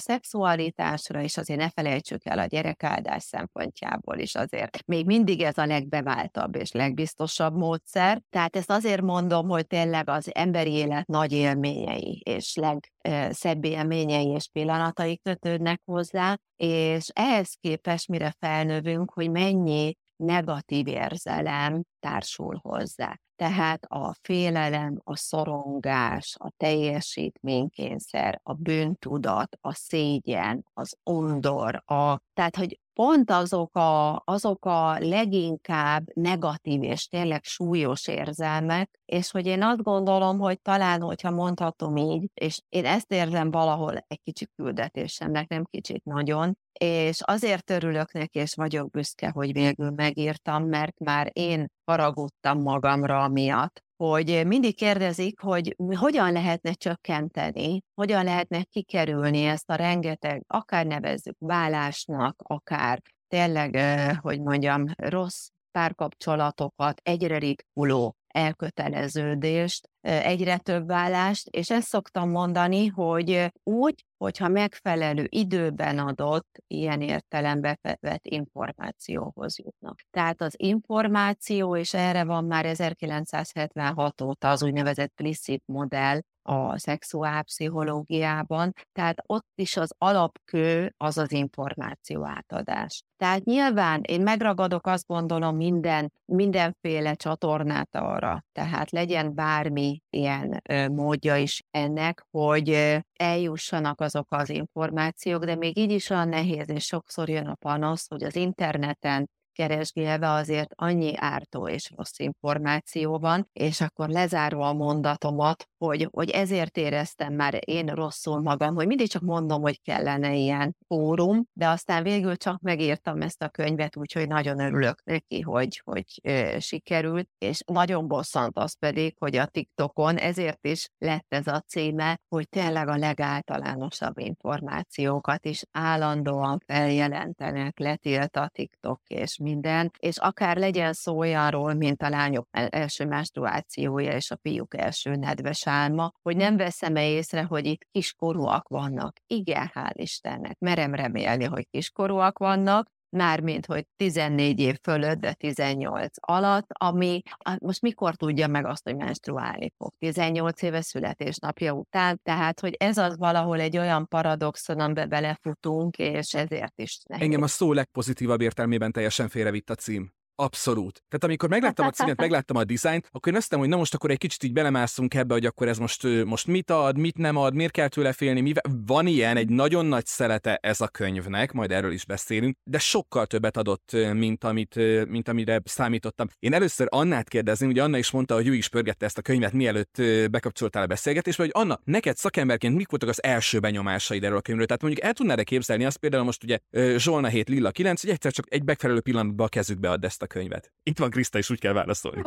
[0.60, 4.86] szexualitásra is azért ne felejtsük el a gyerekáldás szempontjából is azért.
[4.86, 8.22] Még mindig ez a legbeváltabb és legbiztosabb módszer.
[8.30, 14.50] Tehát ezt azért mondom, hogy tényleg az emberi élet nagy élményei és legszebb élményei és
[14.52, 23.20] pillanatai kötődnek hozzá, és ehhez képest mire felnövünk, hogy mennyi negatív érzelem társul hozzá.
[23.36, 32.56] Tehát a félelem, a szorongás, a teljesítménykényszer, a bűntudat, a szégyen, az undor, a, tehát
[32.56, 39.64] hogy pont azok a, azok a leginkább negatív és tényleg súlyos érzelmek, és hogy én
[39.64, 45.48] azt gondolom, hogy talán, hogyha mondhatom így, és én ezt érzem valahol egy kicsit küldetésemnek,
[45.48, 51.30] nem kicsit nagyon, és azért örülök neki, és vagyok büszke, hogy végül megírtam, mert már
[51.34, 59.70] én haragudtam magamra miatt, hogy mindig kérdezik, hogy hogyan lehetne csökkenteni, hogyan lehetne kikerülni ezt
[59.70, 63.78] a rengeteg, akár nevezzük vállásnak, akár tényleg,
[64.22, 73.52] hogy mondjam, rossz párkapcsolatokat, egyre ritkuló elköteleződést, egyre több vállást, és ezt szoktam mondani, hogy
[73.64, 80.00] úgy, hogyha megfelelő időben adott, ilyen értelembe vett információhoz jutnak.
[80.12, 88.74] Tehát az információ, és erre van már 1976 óta az úgynevezett Plicit modell, a szexuálpszichológiában,
[88.92, 93.04] tehát ott is az alapkő az az információ átadás.
[93.18, 101.38] Tehát nyilván én megragadok azt gondolom minden, mindenféle csatornát arra, tehát legyen bármi ilyen módja
[101.38, 107.30] is ennek, hogy eljussanak azok az információk, de még így is olyan nehéz, és sokszor
[107.30, 109.30] jön a panasz, hogy az interneten
[109.60, 116.30] keresgélve azért annyi ártó és rossz információ van, és akkor lezárva a mondatomat, hogy, hogy
[116.30, 121.68] ezért éreztem már én rosszul magam, hogy mindig csak mondom, hogy kellene ilyen fórum, de
[121.68, 127.30] aztán végül csak megírtam ezt a könyvet, úgyhogy nagyon örülök neki, hogy, hogy ö, sikerült,
[127.38, 132.50] és nagyon bosszant az pedig, hogy a TikTokon ezért is lett ez a címe, hogy
[132.50, 140.94] tényleg a legáltalánosabb információkat is állandóan feljelentenek, letilt a TikTok és minden, és akár legyen
[140.94, 146.58] szó olyanról, mint a lányok első menstruációja és a fiúk első nedves álma, hogy nem
[146.58, 149.18] veszem-e észre, hogy itt kiskorúak vannak.
[149.28, 150.60] Igen, hál' Istennek.
[150.60, 157.22] Merem remélni, hogy kiskorúak vannak, mármint, hogy 14 év fölött, de 18 alatt, ami
[157.60, 159.94] most mikor tudja meg azt, hogy menstruálni fog?
[159.98, 166.34] 18 éves születésnapja után, tehát, hogy ez az valahol egy olyan paradoxon, amiben belefutunk, és
[166.34, 167.24] ezért is nehéz.
[167.24, 170.18] Engem a szó legpozitívabb értelmében teljesen félrevitt a cím.
[170.40, 171.04] Abszolút.
[171.08, 174.12] Tehát amikor megláttam a címet, megláttam a dizájnt, akkor én azt hogy na most akkor
[174.12, 177.54] egy kicsit így belemászunk ebbe, hogy akkor ez most, most mit ad, mit nem ad,
[177.54, 178.64] miért kell tőle félni, mivel...
[178.86, 183.26] Van ilyen, egy nagyon nagy szelete ez a könyvnek, majd erről is beszélünk, de sokkal
[183.26, 184.76] többet adott, mint, amit,
[185.08, 186.28] mint amire számítottam.
[186.40, 189.54] Én először Annát kérdezném, ugye Anna is mondta, hogy ő is pörgette ezt a könyvet,
[189.54, 194.42] mielőtt bekapcsoltál a beszélgetésbe, hogy Anna, neked szakemberként mik voltak az első benyomásaid erről a
[194.42, 194.68] könyvről?
[194.68, 196.58] Tehát mondjuk el tudnád-e képzelni azt például most ugye
[196.98, 200.28] Zsolna 7 Lilla 9, hogy egyszer csak egy megfelelő pillanatban a kezükbe ad ezt a
[200.30, 200.72] könyvet.
[200.84, 202.22] Itt van Kriszta, és úgy kell válaszolni.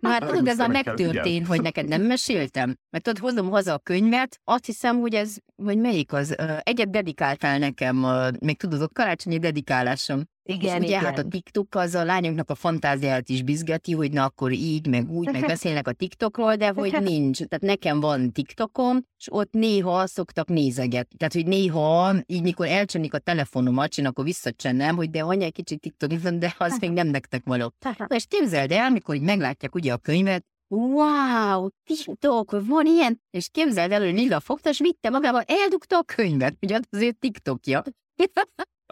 [0.00, 2.76] Na hát tudod, ez a megtörtént, hogy neked nem meséltem.
[2.90, 7.58] Mert tudod, hozom haza a könyvet, azt hiszem, hogy ez, vagy melyik az, egyet dedikáltál
[7.58, 8.06] nekem,
[8.40, 10.22] még tudod, a karácsonyi dedikálásom.
[10.44, 11.00] Igen, ugye igen.
[11.00, 15.10] hát a TikTok az a lányoknak a fantáziát is bizgeti, hogy na akkor így, meg
[15.10, 17.36] úgy, meg beszélnek a TikTokról, de hogy nincs.
[17.36, 21.08] Tehát nekem van TikTokom, és ott néha szoktak nézeget.
[21.16, 25.52] Tehát, hogy néha így mikor elcsenik a telefonomat, én akkor visszacsennem, hogy de anya, egy
[25.52, 27.72] kicsit TikTokizom, de az még nem nektek való.
[28.14, 33.92] És képzeld el, mikor így meglátják ugye a könyvet, wow, TikTok, van ilyen, és képzeld
[33.92, 37.82] el, hogy Lilla fogta, és vitte magával, eldugta a könyvet, ugye azért TikTokja.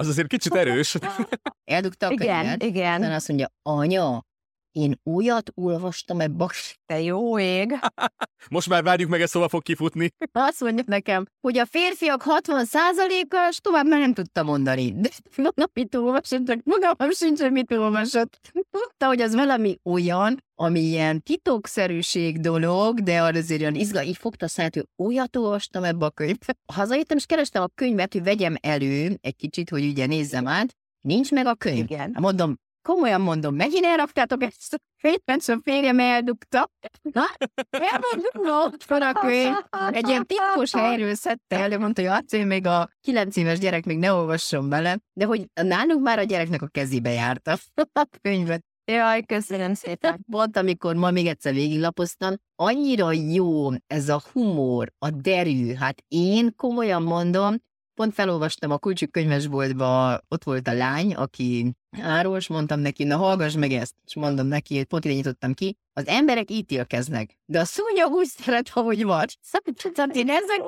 [0.00, 0.96] Az azért kicsit erős.
[1.64, 3.00] Eldugta a igen, könyvet, igen.
[3.00, 4.24] Aztán azt mondja, anya,
[4.72, 6.46] én újat olvastam ebbe.
[6.86, 7.78] Te jó ég!
[8.50, 10.10] Most már várjuk meg, ez szóval fog kifutni.
[10.32, 14.92] Azt mondja nekem, hogy a férfiak 60%-a, és tovább már nem tudta mondani.
[14.96, 15.08] De
[15.42, 18.40] van, mit olvasott, magam sincs, hogy mit olvasott.
[18.70, 24.48] Tudta, hogy az valami olyan, ami ilyen titokszerűség dolog, de azért olyan izgal, így fogta
[24.48, 26.54] szállt, hogy olyat olvastam ebbe a könyvbe.
[26.72, 30.76] Hazajöttem, és kerestem a könyvet, hogy vegyem elő egy kicsit, hogy ugye nézzem át.
[31.00, 31.90] Nincs meg a könyv.
[31.90, 32.16] Igen.
[32.20, 34.78] Mondom, komolyan mondom, megint elraktátok ezt a
[35.52, 36.70] a férjem eldugta.
[37.02, 37.22] Na,
[37.70, 39.54] elmondom, ott van a könyv.
[39.92, 43.98] Egy ilyen titkos helyről szedte elő, mondta, hogy azt még a kilenc éves gyerek még
[43.98, 47.56] ne olvasson bele, de hogy nálunk már a gyereknek a kezébe járta
[47.92, 48.64] a könyvet.
[48.84, 50.24] Jaj, köszönöm szépen.
[50.30, 55.74] Pont amikor ma még egyszer végiglapoztam, annyira jó ez a humor, a derű.
[55.74, 57.56] Hát én komolyan mondom,
[57.94, 63.54] pont felolvastam a kulcsuk könyvesboltba, ott volt a lány, aki árul, mondtam neki, na hallgass
[63.54, 68.12] meg ezt, és mondom neki, pont ide nyitottam ki, az emberek ítélkeznek, de a szúnyog
[68.12, 69.38] úgy szeret, ahogy vagy.
[69.40, 70.62] Szóval én ezek...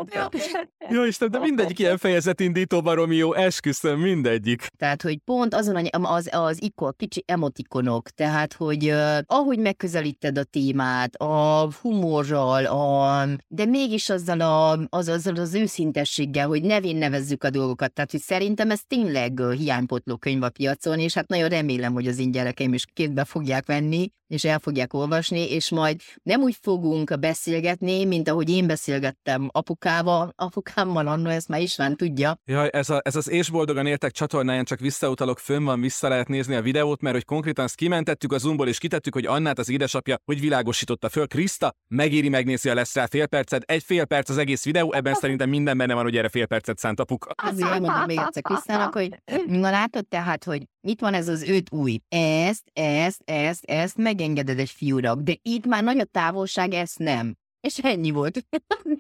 [0.89, 4.67] Jó Isten, de mindegyik ilyen fejezetindító baromi jó, esküszöm, mindegyik.
[4.77, 10.45] Tehát, hogy pont azon az, az ikon, kicsi emotikonok, tehát, hogy uh, ahogy megközelíted a
[10.45, 17.45] témát, a humorral, a, de mégis azzal, a, az, azzal az őszintességgel, hogy nevén nevezzük
[17.45, 17.93] a dolgokat.
[17.93, 22.19] Tehát, hogy szerintem ez tényleg hiánypotló könyv a piacon, és hát nagyon remélem, hogy az
[22.19, 27.19] én gyerekeim is kétbe fogják venni, és el fogják olvasni, és majd nem úgy fogunk
[27.19, 32.37] beszélgetni, mint ahogy én beszélgettem apukával, apukámmal annó, ezt már István tudja.
[32.45, 36.29] Jaj, ez, a, ez az És boldogan értek csatornáján csak visszautalok, fönn van, vissza lehet
[36.29, 39.69] nézni a videót, mert hogy konkrétan ezt kimentettük a Zoomból, és kitettük, hogy Annát az
[39.69, 41.27] édesapja, hogy világosította föl.
[41.27, 43.63] Kriszta, megéri megnézni, a lesz rá fél percet.
[43.63, 46.79] Egy fél perc az egész videó, ebben szerintem minden benne van, hogy erre fél percet
[46.79, 47.35] szánt apuka.
[47.43, 51.73] Azért elmondom még egyszer Krisztának, hogy na látod tehát, hogy itt van ez az öt
[51.73, 51.99] új.
[52.09, 57.37] Ezt, ezt, ezt, ezt megengeded egy fiúnak, de itt már nagy a távolság, ezt nem.
[57.61, 58.47] És ennyi volt.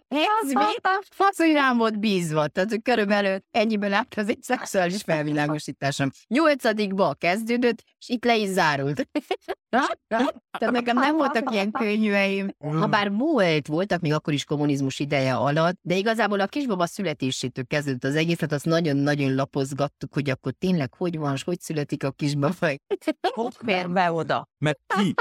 [0.09, 0.64] Ez mi?
[1.29, 2.49] Az, hogy rám volt bízva.
[2.49, 6.11] Tehát körülbelül ennyiben állt az egy szexuális felvilágosításom.
[6.29, 9.09] Nyolcadikba kezdődött, és itt le is zárult.
[10.09, 12.55] Tehát nekem nem voltak ilyen könyveim.
[12.59, 17.65] Ha bár volt, voltak még akkor is kommunizmus ideje alatt, de igazából a kisbaba születésétől
[17.65, 22.67] kezdődött az egészet, azt nagyon-nagyon lapozgattuk, hogy akkor tényleg hogy van, hogy születik a kisbaba.
[23.21, 24.49] Hogy fér be oda?
[24.59, 25.15] Mert ki?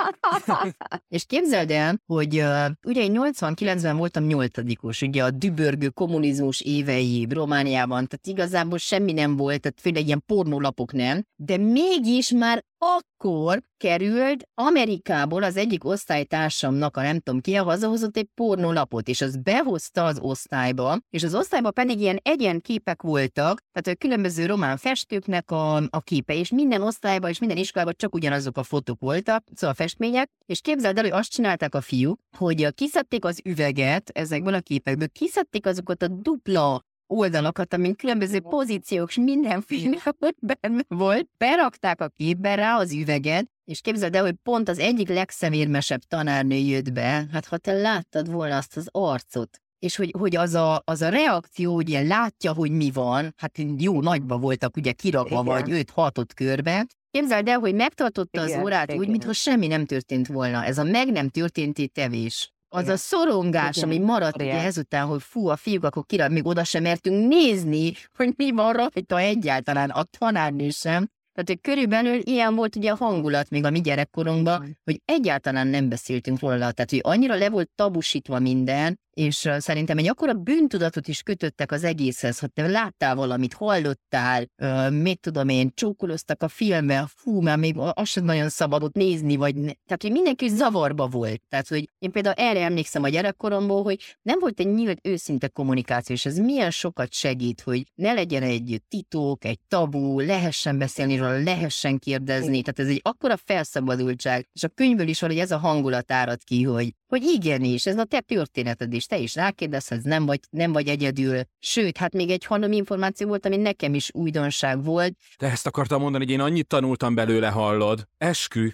[1.16, 7.28] És képzeld el, hogy uh, ugye én 89-ben voltam nyolcadikos, ugye a dübörgő kommunizmus évei
[7.30, 13.62] Romániában, tehát igazából semmi nem volt, tehát főleg ilyen pornólapok nem, de mégis már akkor
[13.78, 20.06] került Amerikából az egyik osztálytársamnak, a nem tudom ki, hazahozott egy pornólapot, és az behozta
[20.06, 25.52] az osztályba, és az osztályban pedig ilyen egyen képek voltak, tehát a különböző román festőknek
[25.52, 29.70] a, a képe, és minden osztályban és minden iskolában csak ugyanazok a fotók voltak, szóval
[29.70, 34.54] a festmények, és képzeld el, hogy azt csinálták a fiúk, hogy kiszedték az üveget ezekből
[34.54, 39.98] a képekből, kiszedték azokat a dupla oldalakat, amin különböző pozíciók, és mindenféle
[40.62, 45.10] benne volt, berakták a képbe rá az üveget, és képzeld el, hogy pont az egyik
[45.10, 50.36] legszemérmesebb tanárnő jött be, hát ha te láttad volna azt az arcot, és hogy, hogy
[50.36, 54.92] az, a, az a reakció, ugye látja, hogy mi van, hát jó nagyba voltak ugye
[54.92, 55.46] kirakva, igen.
[55.46, 59.02] vagy őt hatott körbe, Képzeld el, hogy megtartotta igen, az órát igen.
[59.02, 60.66] úgy, mintha semmi nem történt volna.
[60.66, 62.52] Ez a meg nem történti tevés.
[62.74, 62.94] Az Igen.
[62.94, 63.90] a szorongás, Igen.
[63.90, 67.94] ami maradt ugye ezután, hogy fú, a fiúk, akkor kira, még oda sem mertünk nézni,
[68.16, 71.10] hogy mi van rajta egyáltalán, a tanárnő sem.
[71.34, 75.90] Tehát hogy körülbelül ilyen volt ugye a hangulat még a mi gyerekkorunkban, hogy egyáltalán nem
[75.90, 76.72] beszéltünk róla.
[76.72, 81.84] Tehát, hogy annyira le volt tabusítva minden, és szerintem egy akkora bűntudatot is kötöttek az
[81.84, 84.46] egészhez, hogy te láttál valamit, hallottál,
[84.90, 89.56] mit tudom én, csókoloztak a filmbe, fú, már még azt sem nagyon szabadott nézni, vagy
[89.56, 89.72] ne.
[89.72, 91.42] tehát, hogy mindenki zavarba volt.
[91.50, 96.16] Tehát, hogy én például erre emlékszem a gyerekkoromból, hogy nem volt egy nyílt, őszinte kommunikáció,
[96.16, 101.44] és ez milyen sokat segít, hogy ne legyen egy titok, egy tabu, lehessen beszélni róla,
[101.44, 106.12] lehessen kérdezni, tehát ez egy akkora felszabadultság, és a könyvből is hogy ez a hangulat
[106.12, 110.40] árad ki, hogy, hogy igenis, ez a te történeted is, te is rákérdezhetsz, nem vagy,
[110.50, 111.42] nem vagy egyedül.
[111.60, 115.18] Sőt, hát még egy hanom információ volt, ami nekem is újdonság volt.
[115.38, 118.08] De ezt akartam mondani, hogy én annyit tanultam belőle, hallod.
[118.18, 118.70] Eskü.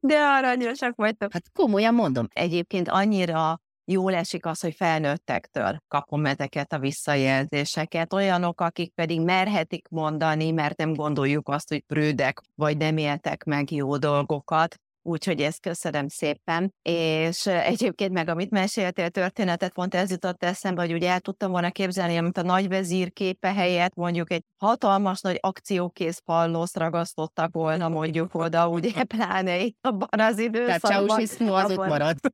[0.00, 1.32] De aranyosak vagytok.
[1.32, 2.28] Hát komolyan mondom.
[2.32, 9.88] Egyébként annyira jól esik az, hogy felnőttektől kapom ezeket a visszajelzéseket, olyanok, akik pedig merhetik
[9.88, 15.60] mondani, mert nem gondoljuk azt, hogy prődek, vagy nem éltek meg jó dolgokat, úgyhogy ezt
[15.60, 16.74] köszönöm szépen.
[16.82, 21.70] És egyébként meg, amit meséltél történetet, pont ez jutott eszembe, hogy ugye el tudtam volna
[21.70, 28.34] képzelni, amit a nagyvezír képe helyett mondjuk egy hatalmas nagy akciókész pallósz ragasztottak volna mondjuk
[28.34, 30.80] oda, ugye pláne itt abban az időszakban.
[30.80, 32.18] Tehát Ceausescu az ott maradt.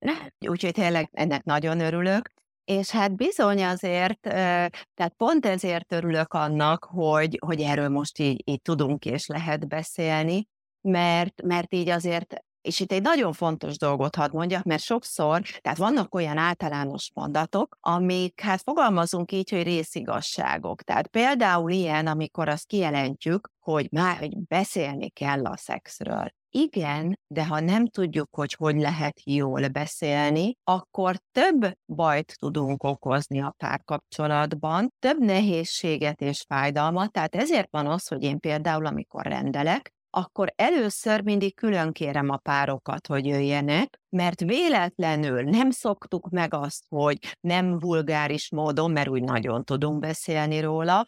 [0.50, 2.34] Úgyhogy tényleg ennek nagyon örülök.
[2.66, 8.62] És hát bizony azért, tehát pont ezért örülök annak, hogy, hogy erről most így, így
[8.62, 10.46] tudunk és lehet beszélni,
[10.80, 15.78] mert, mert így azért és itt egy nagyon fontos dolgot hadd mondjak, mert sokszor, tehát
[15.78, 20.82] vannak olyan általános mondatok, amik, hát fogalmazunk így, hogy részigasságok.
[20.82, 26.28] Tehát például ilyen, amikor azt kijelentjük, hogy már hogy beszélni kell a szexről.
[26.50, 33.40] Igen, de ha nem tudjuk, hogy hogy lehet jól beszélni, akkor több bajt tudunk okozni
[33.40, 39.94] a párkapcsolatban, több nehézséget és fájdalmat, tehát ezért van az, hogy én például, amikor rendelek,
[40.16, 46.84] akkor először mindig külön kérem a párokat, hogy jöjjenek, mert véletlenül nem szoktuk meg azt,
[46.88, 51.04] hogy nem vulgáris módon, mert úgy nagyon tudunk beszélni róla,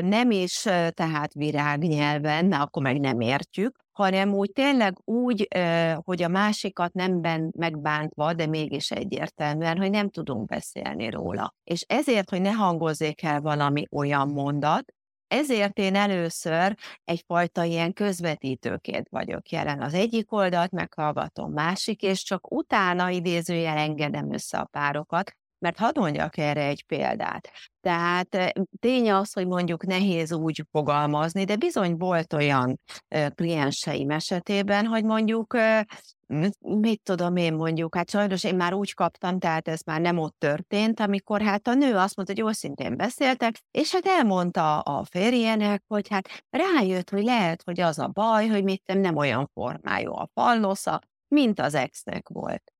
[0.00, 5.48] nem is tehát virágnyelven, mert akkor meg nem értjük, hanem úgy tényleg úgy,
[5.96, 7.20] hogy a másikat nem
[7.56, 11.54] megbántva, de mégis egyértelműen, hogy nem tudunk beszélni róla.
[11.64, 14.92] És ezért, hogy ne hangozzék el valami olyan mondat,
[15.32, 19.82] ezért én először egyfajta ilyen közvetítőként vagyok jelen.
[19.82, 25.98] Az egyik oldalt meghallgatom, másik, és csak utána idézőjel engedem össze a párokat, mert hadd
[25.98, 27.50] mondjak erre egy példát.
[27.80, 32.80] Tehát tény az, hogy mondjuk nehéz úgy fogalmazni, de bizony volt olyan
[33.34, 35.56] klienseim esetében, hogy mondjuk
[36.60, 40.38] mit tudom én mondjuk, hát sajnos én már úgy kaptam, tehát ez már nem ott
[40.38, 45.82] történt, amikor hát a nő azt mondta, hogy őszintén beszéltek, és hát elmondta a férjének,
[45.86, 50.28] hogy hát rájött, hogy lehet, hogy az a baj, hogy mit nem, olyan formájú a
[50.34, 52.71] falnosza, mint az exnek volt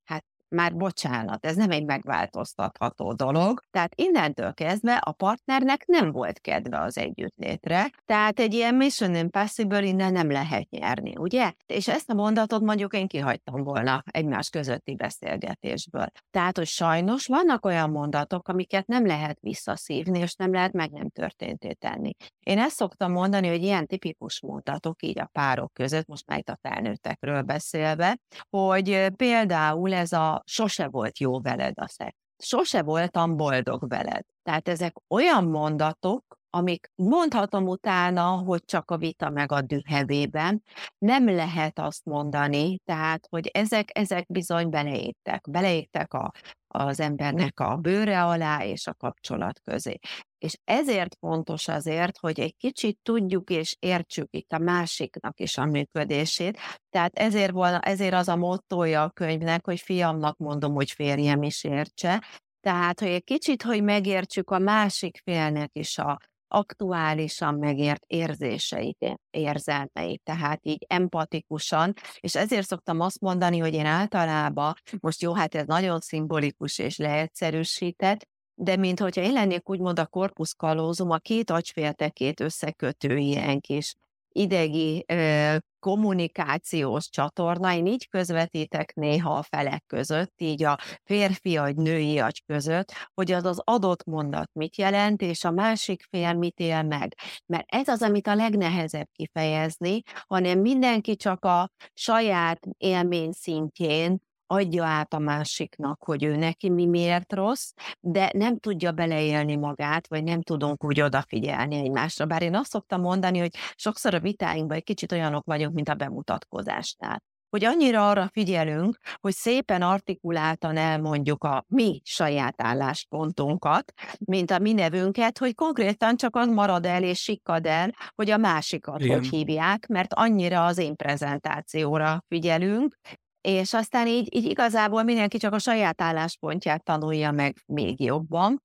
[0.52, 3.62] már bocsánat, ez nem egy megváltoztatható dolog.
[3.70, 9.82] Tehát innentől kezdve a partnernek nem volt kedve az együttlétre, tehát egy ilyen mission impossible
[9.82, 11.52] innen nem lehet nyerni, ugye?
[11.66, 16.06] És ezt a mondatot mondjuk én kihagytam volna egymás közötti beszélgetésből.
[16.30, 21.08] Tehát, hogy sajnos vannak olyan mondatok, amiket nem lehet visszaszívni, és nem lehet meg nem
[21.08, 22.14] történté tenni.
[22.42, 26.48] Én ezt szoktam mondani, hogy ilyen tipikus mondatok így a párok között, most már itt
[26.48, 28.18] a felnőttekről beszélve,
[28.50, 32.16] hogy például ez a sose volt jó veled a szex.
[32.38, 34.24] Sose voltam boldog veled.
[34.42, 40.62] Tehát ezek olyan mondatok, amik mondhatom utána, hogy csak a vita meg a dühevében,
[40.98, 46.32] nem lehet azt mondani, tehát, hogy ezek, ezek bizony beleégtek, beleégtek a,
[46.68, 49.98] az embernek a bőre alá és a kapcsolat közé.
[50.42, 55.64] És ezért fontos azért, hogy egy kicsit tudjuk és értsük itt a másiknak is a
[55.64, 56.58] működését.
[56.90, 61.64] Tehát ezért, volna, ezért az a mottoja a könyvnek, hogy fiamnak mondom, hogy férjem is
[61.64, 62.24] értse.
[62.60, 70.22] Tehát, hogy egy kicsit, hogy megértsük a másik félnek is a, aktuálisan megért érzéseit, érzelmeit,
[70.22, 75.66] tehát így empatikusan, és ezért szoktam azt mondani, hogy én általában, most jó, hát ez
[75.66, 82.40] nagyon szimbolikus és leegyszerűsített, de mint hogyha én lennék úgymond a korpuszkalózum, a két agyféltekét
[82.40, 83.94] összekötő ilyen kis
[84.32, 91.76] idegi ö, kommunikációs csatorna, én így közvetítek néha a felek között, így a férfi agy,
[91.76, 96.58] női agy között, hogy az az adott mondat mit jelent, és a másik fél mit
[96.58, 97.14] él meg.
[97.46, 104.20] Mert ez az, amit a legnehezebb kifejezni, hanem mindenki csak a saját élmény szintjén
[104.52, 110.08] adja át a másiknak, hogy ő neki mi miért rossz, de nem tudja beleélni magát,
[110.08, 112.26] vagy nem tudunk úgy odafigyelni egymásra.
[112.26, 115.94] Bár én azt szoktam mondani, hogy sokszor a vitáinkban egy kicsit olyanok vagyunk, mint a
[115.94, 117.22] bemutatkozásnál
[117.52, 124.72] hogy annyira arra figyelünk, hogy szépen artikuláltan elmondjuk a mi saját álláspontunkat, mint a mi
[124.72, 129.18] nevünket, hogy konkrétan csak az marad el és sikkad el, hogy a másikat Igen.
[129.18, 132.96] hogy hívják, mert annyira az én prezentációra figyelünk,
[133.42, 138.62] és aztán így, így igazából mindenki csak a saját álláspontját tanulja meg még jobban,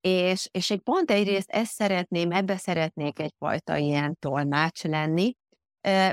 [0.00, 5.34] és, és egy pont egyrészt ezt szeretném, ebbe szeretnék egyfajta ilyen tolmács lenni,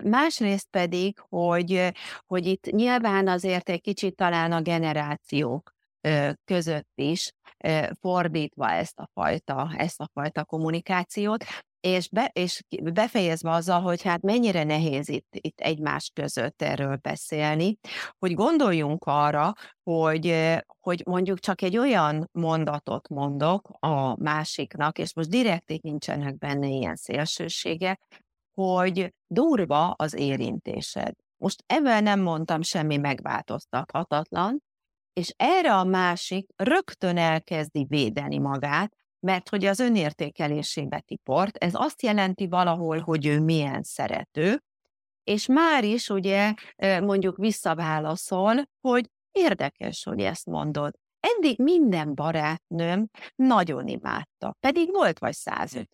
[0.03, 1.91] másrészt pedig, hogy,
[2.26, 5.74] hogy itt nyilván azért egy kicsit talán a generációk
[6.45, 7.32] között is
[7.99, 11.45] fordítva ezt a fajta, ezt a fajta kommunikációt,
[11.86, 12.62] és, be, és
[12.94, 17.78] befejezve azzal, hogy hát mennyire nehéz itt, itt egymás között erről beszélni,
[18.18, 25.30] hogy gondoljunk arra, hogy, hogy mondjuk csak egy olyan mondatot mondok a másiknak, és most
[25.30, 28.02] direkt nincsenek benne ilyen szélsőségek,
[28.54, 31.14] hogy durva az érintésed.
[31.38, 34.64] Most ebben nem mondtam semmi megváltoztathatatlan,
[35.14, 38.94] és erre a másik rögtön elkezdi védeni magát,
[39.26, 44.64] mert hogy az önértékelésébe tiport, ez azt jelenti valahol, hogy ő milyen szerető,
[45.24, 50.94] és már is ugye mondjuk visszaválaszol, hogy érdekes, hogy ezt mondod.
[51.20, 55.88] Eddig minden barátnőm nagyon imádta, pedig volt vagy 150.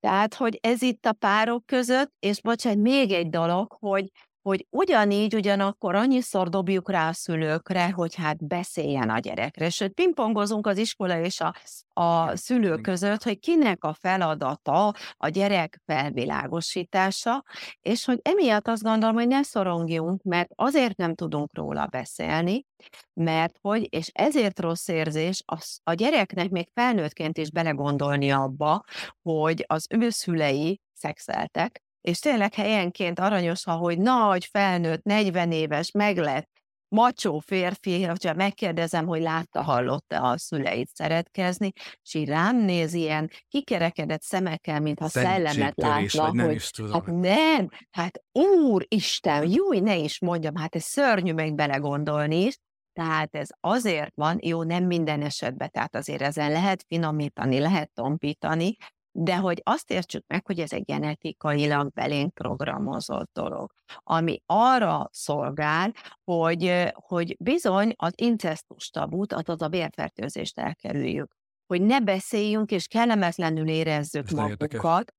[0.00, 4.10] Tehát, hogy ez itt a párok között, és bocsánat, még egy dolog, hogy
[4.44, 9.70] hogy ugyanígy ugyanakkor annyiszor dobjuk rá a szülőkre, hogy hát beszéljen a gyerekre.
[9.70, 11.54] Sőt, pingpongozunk az iskola és a,
[12.00, 17.44] a szülő között, hogy kinek a feladata a gyerek felvilágosítása,
[17.80, 22.66] és hogy emiatt azt gondolom, hogy ne szorongjunk, mert azért nem tudunk róla beszélni,
[23.12, 28.84] mert hogy, és ezért rossz érzés az, a gyereknek még felnőttként is belegondolni abba,
[29.22, 36.48] hogy az ő szülei szexeltek, és tényleg helyenként aranyos, hogy nagy, felnőtt, 40 éves, meglett,
[36.88, 43.30] macsó férfi, hogyha megkérdezem, hogy látta, hallotta a szüleit szeretkezni, és így rám néz ilyen
[43.48, 46.92] kikerekedett szemekkel, mintha szellemet látna, nem hogy is tudom.
[46.92, 52.58] hát nem, hát úristen, jó, ne is mondjam, hát ez szörnyű meg belegondolni is,
[52.92, 58.76] tehát ez azért van, jó, nem minden esetben, tehát azért ezen lehet finomítani, lehet tompítani,
[59.16, 65.92] de hogy azt értsük meg, hogy ez egy genetikailag belénk programozott dolog, ami arra szolgál,
[66.24, 71.32] hogy, hogy bizony az incesztus tabut, azaz a bérfertőzést elkerüljük.
[71.66, 75.14] Hogy ne beszéljünk és kellemetlenül érezzük ez magunkat.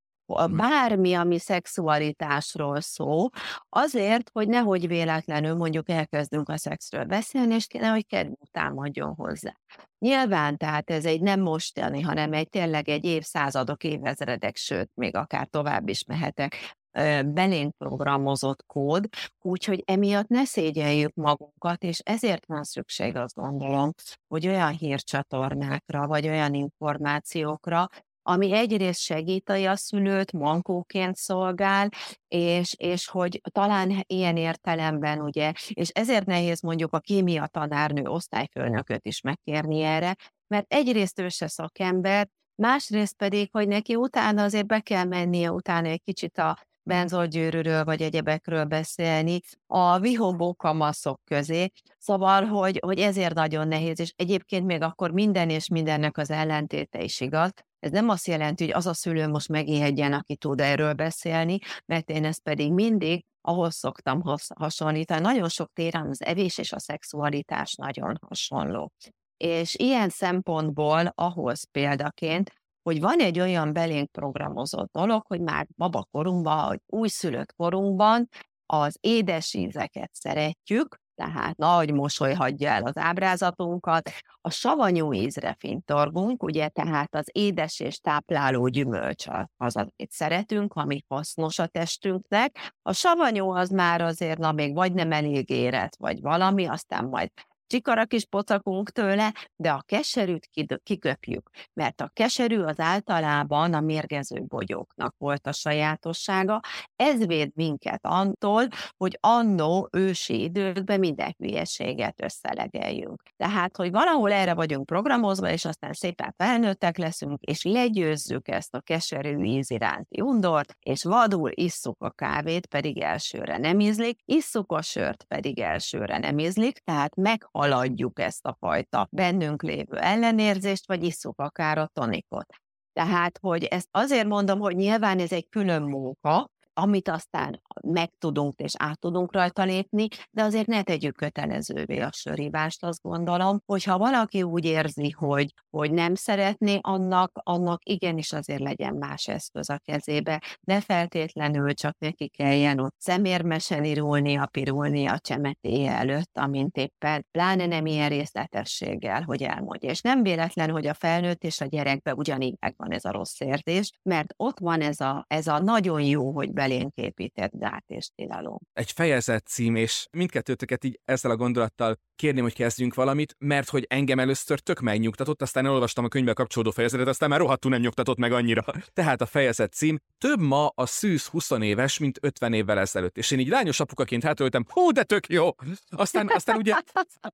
[0.50, 3.28] Bármi, ami szexualitásról szó,
[3.68, 9.52] azért, hogy nehogy véletlenül mondjuk elkezdünk a szexről beszélni, és nehogy kedvünk támadjon hozzá.
[9.98, 15.46] Nyilván, tehát ez egy nem mostani, hanem egy tényleg egy évszázadok, évezredek, sőt, még akár
[15.46, 16.76] tovább is mehetek
[17.24, 19.08] belénk programozott kód,
[19.42, 23.90] úgyhogy emiatt ne szégyeljük magunkat, és ezért van szükség, azt gondolom,
[24.28, 27.88] hogy olyan hírcsatornákra, vagy olyan információkra,
[28.28, 31.88] ami egyrészt segíti a szülőt, mankóként szolgál,
[32.28, 39.06] és, és hogy talán ilyen értelemben, ugye, és ezért nehéz mondjuk a kémia tanárnő osztályfőnököt
[39.06, 40.16] is megkérni erre,
[40.46, 45.88] mert egyrészt ő se szakember, másrészt pedig, hogy neki utána azért be kell mennie utána
[45.88, 51.70] egy kicsit a benzolgyűrűről vagy egyebekről beszélni a vihogó kamaszok közé.
[51.98, 57.02] Szóval, hogy, hogy ezért nagyon nehéz, és egyébként még akkor minden és mindennek az ellentéte
[57.02, 57.52] is igaz.
[57.78, 62.10] Ez nem azt jelenti, hogy az a szülő most megéhedjen, aki tud erről beszélni, mert
[62.10, 64.22] én ezt pedig mindig ahhoz szoktam
[64.54, 65.20] hasonlítani.
[65.20, 68.92] Nagyon sok téren az evés és a szexualitás nagyon hasonló.
[69.36, 72.52] És ilyen szempontból ahhoz példaként,
[72.82, 78.28] hogy van egy olyan belénk programozott dolog, hogy már babakorunkban, vagy újszülött korunkban
[78.66, 84.10] az édes ízeket szeretjük, tehát nagy mosoly hagyja el az ábrázatunkat,
[84.40, 91.04] a savanyú ízre fintorgunk, ugye, tehát az édes és tápláló gyümölcs az, amit szeretünk, ami
[91.08, 92.72] hasznos a testünknek.
[92.82, 97.30] A savanyú az már azért, na még vagy nem elég érett, vagy valami, aztán majd
[97.66, 100.50] csikarak is pocakunk tőle, de a keserűt
[100.82, 106.60] kiköpjük, mert a keserű az általában a mérgező bogyóknak volt a sajátossága.
[106.96, 113.22] Ez véd minket antól, hogy annó ősi időkben minden hülyeséget összelegeljünk.
[113.36, 118.80] Tehát, hogy valahol erre vagyunk programozva, és aztán szépen felnőttek leszünk, és legyőzzük ezt a
[118.80, 124.82] keserű íz iránti undort, és vadul isszuk a kávét, pedig elsőre nem ízlik, isszuk a
[124.82, 131.04] sört, pedig elsőre nem ízlik, tehát meg haladjuk ezt a fajta bennünk lévő ellenérzést, vagy
[131.04, 132.46] isszuk akár a tonikot.
[132.92, 138.72] Tehát, hogy ezt azért mondom, hogy nyilván ez egy külön munka, amit aztán megtudunk és
[138.78, 144.42] át tudunk rajta lépni, de azért ne tegyük kötelezővé a sörívást, azt gondolom, hogyha valaki
[144.42, 150.42] úgy érzi, hogy, hogy nem szeretné, annak, annak igenis azért legyen más eszköz a kezébe,
[150.60, 157.26] ne feltétlenül csak neki kelljen ott szemérmesen irulni, a pirulni a csemetéje előtt, amint éppen,
[157.30, 159.90] pláne nem ilyen részletességgel, hogy elmondja.
[159.90, 163.90] És nem véletlen, hogy a felnőtt és a gyerekbe ugyanígy megvan ez a rossz érzés,
[164.02, 168.08] mert ott van ez a, ez a nagyon jó, hogy be belénk épített gát és
[168.14, 168.58] tilalom.
[168.72, 173.86] Egy fejezet cím, és mindkettőtöket így ezzel a gondolattal kérném, hogy kezdjünk valamit, mert hogy
[173.88, 178.18] engem először tök megnyugtatott, aztán olvastam a könyvbe kapcsolódó fejezetet, aztán már rohadtul nem nyugtatott
[178.18, 178.64] meg annyira.
[178.92, 183.16] Tehát a fejezet cím, több ma a szűz 20 éves, mint 50 évvel ezelőtt.
[183.16, 185.50] És én így lányos apukaként hátöltem, hú, de tök jó!
[185.88, 186.74] Aztán, aztán ugye,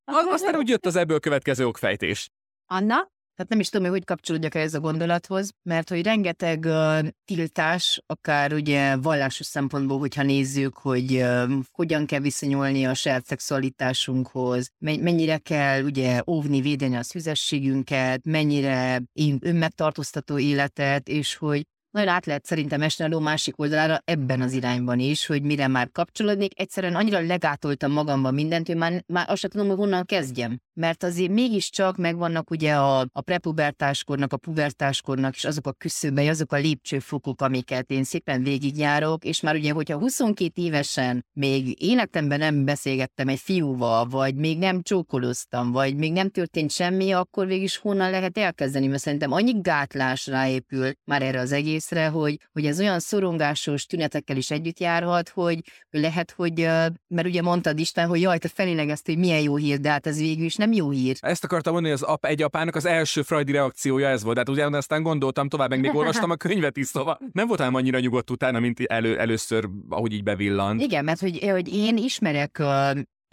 [0.05, 2.31] aztán úgy jött az ebből következő okfejtés.
[2.67, 3.11] Anna?
[3.37, 8.53] Tehát nem is tudom, hogy kapcsolódjak ez a gondolathoz, mert hogy rengeteg uh, tiltás, akár
[8.53, 15.83] ugye vallásos szempontból, hogyha nézzük, hogy uh, hogyan kell viszonyulni a saját szexualitásunkhoz, mennyire kell
[15.83, 19.03] ugye óvni, védeni a szüzességünket, mennyire
[19.41, 24.53] önmegtartóztató életet, és hogy nagyon át lehet szerintem esni a ló másik oldalára ebben az
[24.53, 26.61] irányban is, hogy mire már kapcsolódnék.
[26.61, 30.61] Egyszerűen annyira legátoltam magamban mindent, hogy már, már azt sem tudom, hogy honnan kezdjem.
[30.75, 36.53] Mert azért mégiscsak megvannak ugye a, a prepubertáskornak, a pubertáskornak és azok a küszöbei, azok
[36.53, 42.65] a lépcsőfokok, amiket én szépen végigjárok, és már ugye, hogyha 22 évesen még életemben nem
[42.65, 47.77] beszélgettem egy fiúval, vagy még nem csókoloztam, vagy még nem történt semmi, akkor végig is
[47.77, 52.67] honnan lehet elkezdeni, mert szerintem annyi gátlás ráépül már erre az egész egészre, hogy, hogy
[52.67, 55.61] ez olyan szorongásos tünetekkel is együtt járhat, hogy
[55.91, 56.61] lehet, hogy,
[57.09, 60.19] mert ugye mondtad Isten, hogy jaj, te felélegezte, hogy milyen jó hír, de hát ez
[60.19, 61.17] végül is nem jó hír.
[61.21, 64.37] Ezt akartam mondani, hogy az ap, egy apának az első frajdi reakciója ez volt.
[64.37, 67.99] Hát ugye aztán gondoltam tovább, meg még olvastam a könyvet is, szóval nem voltam annyira
[67.99, 70.81] nyugodt utána, mint elő, először, ahogy így bevillant.
[70.81, 72.63] Igen, mert hogy, hogy én ismerek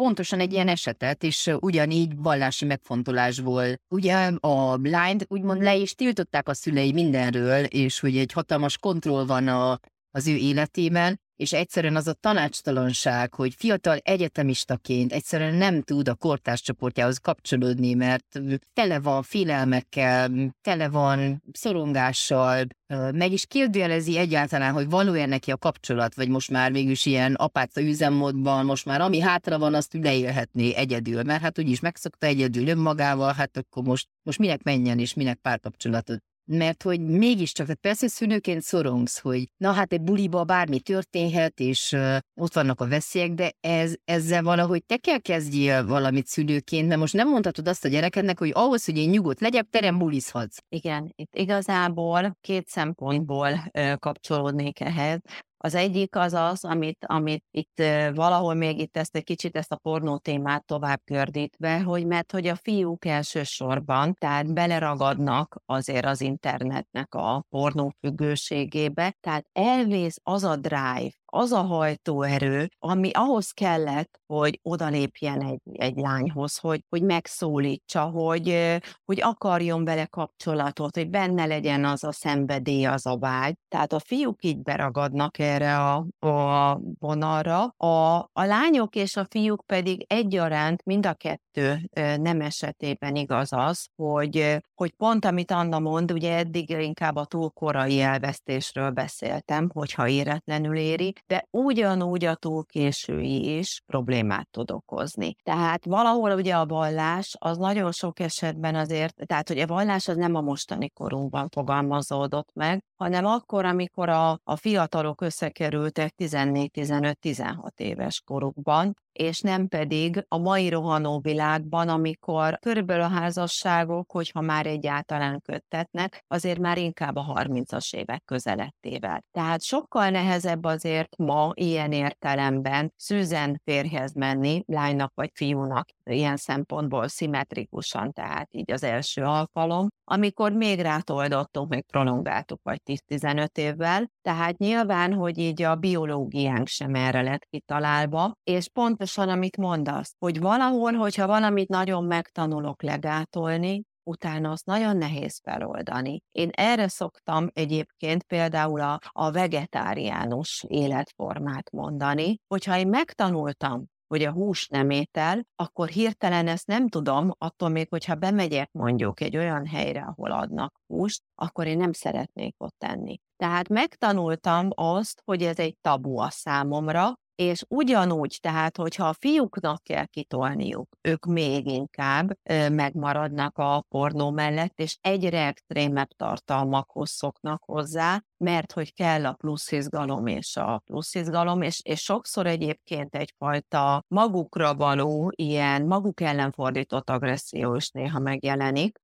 [0.04, 3.66] pontosan egy ilyen esetet, és ugyanígy vallási megfontolásból.
[3.88, 9.26] Ugye a lányt úgymond le is tiltották a szülei mindenről, és hogy egy hatalmas kontroll
[9.26, 9.80] van a,
[10.12, 16.16] az ő életében, és egyszerűen az a tanácstalanság, hogy fiatal egyetemistaként egyszerűen nem tud a
[16.16, 18.42] kortárs csoportjához kapcsolódni, mert
[18.74, 20.32] tele van félelmekkel,
[20.62, 22.68] tele van szorongással,
[23.14, 27.82] meg is kérdőjelezi egyáltalán, hogy valójában neki a kapcsolat, vagy most már mégis ilyen apáca
[27.82, 33.34] üzemmódban, most már ami hátra van, azt leélhetné egyedül, mert hát úgyis megszokta egyedül önmagával,
[33.34, 38.62] hát akkor most, most minek menjen és minek párkapcsolatot mert hogy mégiscsak, tehát persze szülőként
[38.62, 43.52] szorongsz, hogy na hát egy buliba bármi történhet, és uh, ott vannak a veszélyek, de
[43.60, 48.40] ez, ezzel valahogy te kell kezdjél valamit szülőként, mert most nem mondhatod azt a gyerekednek,
[48.40, 50.58] hogy ahhoz, hogy én nyugodt legyek, terem bulizhatsz.
[50.70, 55.20] Igen, itt igazából két szempontból uh, kapcsolódnék ehhez.
[55.62, 57.84] Az egyik az az, amit, amit itt
[58.14, 62.48] valahol még itt ezt egy kicsit ezt a pornó témát tovább gördítve, hogy mert hogy
[62.48, 70.56] a fiúk elsősorban, tehát beleragadnak azért az internetnek a pornó függőségébe, tehát elvész az a
[70.56, 78.02] drive, az a hajtóerő, ami ahhoz kellett, hogy odalépjen egy, egy lányhoz, hogy, hogy megszólítsa,
[78.02, 83.56] hogy, hogy akarjon vele kapcsolatot, hogy benne legyen az a szenvedély, az a vágy.
[83.68, 89.66] Tehát a fiúk így beragadnak erre a, a vonalra, a, a lányok és a fiúk
[89.66, 91.90] pedig egyaránt mind a kettő
[92.22, 97.50] nem esetében igaz az, hogy, hogy pont amit Anna mond, ugye eddig inkább a túl
[97.50, 105.36] korai elvesztésről beszéltem, hogyha éretlenül éri, de ugyanúgy a túl késői is problémát tud okozni.
[105.44, 110.16] Tehát valahol ugye a vallás az nagyon sok esetben azért, tehát hogy a vallás az
[110.16, 118.22] nem a mostani korunkban fogalmazódott meg, hanem akkor, amikor a, a fiatalok összekerültek 14-15-16 éves
[118.26, 125.42] korukban, és nem pedig a mai rohanó világban, amikor körülbelül a házasságok, hogyha már egyáltalán
[125.42, 129.24] köttetnek, azért már inkább a 30-as évek közelettével.
[129.32, 137.08] Tehát sokkal nehezebb azért ma ilyen értelemben szűzen férhez menni, lánynak vagy fiúnak, ilyen szempontból
[137.08, 144.58] szimmetrikusan, tehát így az első alkalom, amikor még rátoldottunk, még prolongáltuk vagy 10-15 évvel, tehát
[144.58, 148.70] nyilván, hogy így a biológiánk sem erre lett kitalálva, és
[149.10, 156.22] pontosan amit mondasz, hogy valahol, hogyha valamit nagyon megtanulok legátolni, utána azt nagyon nehéz feloldani.
[156.32, 164.32] Én erre szoktam egyébként például a, a vegetáriánus életformát mondani, hogyha én megtanultam, hogy a
[164.32, 169.66] hús nem étel, akkor hirtelen ezt nem tudom, attól még, hogyha bemegyek mondjuk egy olyan
[169.66, 173.20] helyre, ahol adnak húst, akkor én nem szeretnék ott tenni.
[173.38, 179.84] Tehát megtanultam azt, hogy ez egy tabu a számomra, és ugyanúgy, tehát, hogyha a fiúknak
[179.84, 187.64] kell kitolniuk, ők még inkább ö, megmaradnak a pornó mellett, és egyre extrémebb tartalmakhoz szoknak
[187.66, 193.16] hozzá, mert hogy kell a plusz izgalom és a plusz izgalom, és, és sokszor egyébként
[193.16, 199.00] egyfajta magukra való, ilyen maguk ellen fordított agresszió is néha megjelenik,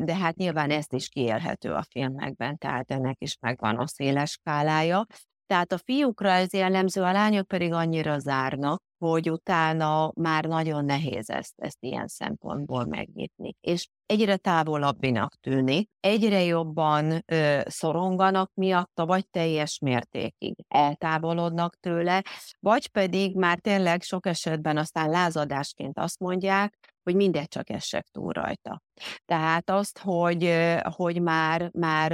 [0.00, 5.06] de hát nyilván ezt is kiélhető a filmekben, tehát ennek is megvan a széles skálája,
[5.46, 11.30] tehát a fiúkra ez jellemző, a lányok pedig annyira zárnak, hogy utána már nagyon nehéz
[11.30, 13.54] ezt, ezt ilyen szempontból megnyitni.
[13.60, 22.22] És egyre távolabbinak tűnik, egyre jobban ö, szoronganak miatta, vagy teljes mértékig eltávolodnak tőle,
[22.60, 28.32] vagy pedig már tényleg sok esetben aztán lázadásként azt mondják, hogy mindegy, csak essek túl
[28.32, 28.82] rajta.
[29.24, 32.12] Tehát azt, hogy, hogy már, már,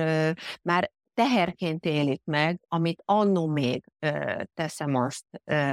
[0.62, 3.84] már teherként élik meg, amit annó még
[4.54, 5.24] teszem azt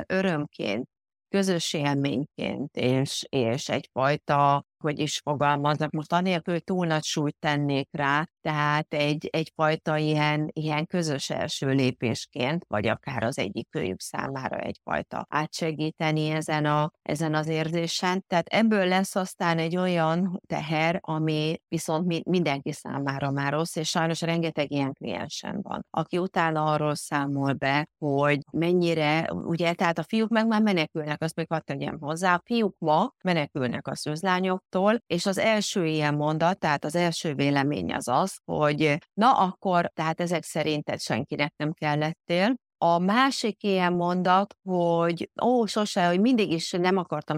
[0.05, 0.87] örömként,
[1.29, 8.27] közös élményként, és, és egyfajta hogy is fogalmaznak, most anélkül, túl nagy súlyt tennék rá,
[8.41, 15.25] tehát egy, egyfajta ilyen, ilyen közös első lépésként, vagy akár az egyik kölyük számára egyfajta
[15.29, 18.23] átsegíteni ezen, a, ezen az érzésen.
[18.27, 24.21] Tehát ebből lesz aztán egy olyan teher, ami viszont mindenki számára már rossz, és sajnos
[24.21, 30.29] rengeteg ilyen kliensen van, aki utána arról számol be, hogy mennyire, ugye, tehát a fiúk
[30.29, 35.03] meg már menekülnek, azt még hadd tegyem hozzá, a fiúk ma menekülnek a szőzlányok, másoktól,
[35.07, 40.21] és az első ilyen mondat, tehát az első vélemény az az, hogy na akkor, tehát
[40.21, 46.71] ezek szerinted senkinek nem kellettél, a másik ilyen mondat, hogy ó, sose, hogy mindig is
[46.71, 47.37] nem akartam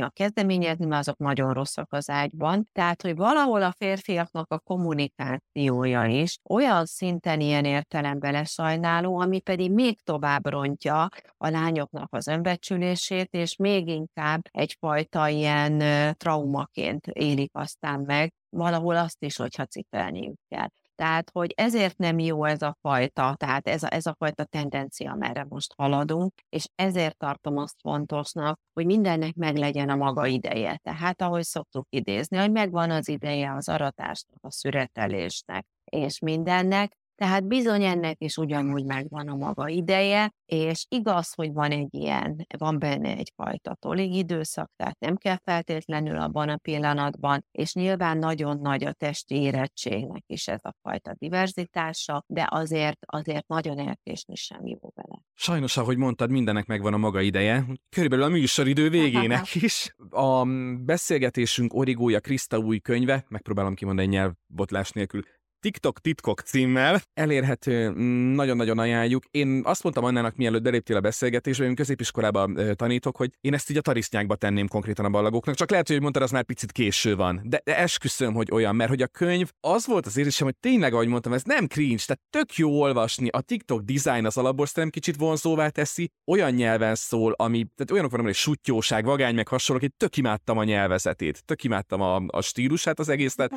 [0.00, 2.68] a kezdeményezni, mert azok nagyon rosszak az ágyban.
[2.72, 9.72] Tehát, hogy valahol a férfiaknak a kommunikációja is olyan szinten ilyen értelemben lesajnáló, ami pedig
[9.72, 15.78] még tovább rontja a lányoknak az önbecsülését, és még inkább egyfajta ilyen
[16.16, 20.68] traumaként élik aztán meg, valahol azt is, hogyha cipelniük kell.
[21.00, 25.14] Tehát, hogy ezért nem jó ez a fajta, tehát ez a, ez a fajta tendencia,
[25.14, 30.76] merre most haladunk, és ezért tartom azt fontosnak, hogy mindennek meg legyen a maga ideje.
[30.82, 37.46] Tehát, ahogy szoktuk idézni, hogy megvan az ideje az aratásnak, a szüretelésnek, és mindennek, tehát
[37.46, 42.78] bizony ennek is ugyanúgy megvan a maga ideje, és igaz, hogy van egy ilyen, van
[42.78, 48.84] benne egyfajta tolig időszak, tehát nem kell feltétlenül abban a pillanatban, és nyilván nagyon nagy
[48.84, 54.78] a testi érettségnek is ez a fajta diverzitása, de azért, azért nagyon elkésni sem jó
[54.94, 55.22] vele.
[55.34, 57.66] Sajnos, ahogy mondtad, mindennek megvan a maga ideje.
[57.88, 59.94] Körülbelül a műsoridő végének is.
[60.10, 60.44] A
[60.84, 65.22] beszélgetésünk origója Krista új könyve, megpróbálom kimondani nyelvbotlás nélkül,
[65.60, 69.24] TikTok titkok címmel, elérhető, mm, nagyon-nagyon ajánljuk.
[69.30, 73.76] Én azt mondtam Annának, mielőtt beléptél a beszélgetésbe, én középiskolában tanítok, hogy én ezt így
[73.76, 77.40] a tarisznyákba tenném konkrétan a ballagoknak, csak lehet, hogy mondtad, az már picit késő van.
[77.44, 80.92] De, de esküszöm, hogy olyan, mert hogy a könyv az volt az érzésem, hogy tényleg,
[80.92, 83.28] ahogy mondtam, ez nem cringe, tehát tök jó olvasni.
[83.28, 88.10] A TikTok design az alapból nem kicsit vonzóvá teszi, olyan nyelven szól, ami, tehát olyanok
[88.10, 92.40] van, hogy sutyóság, vagány, meg hasonlók, hogy tök imádtam a nyelvezetét, tök imádtam a, a
[92.40, 93.52] stílusát az egészet.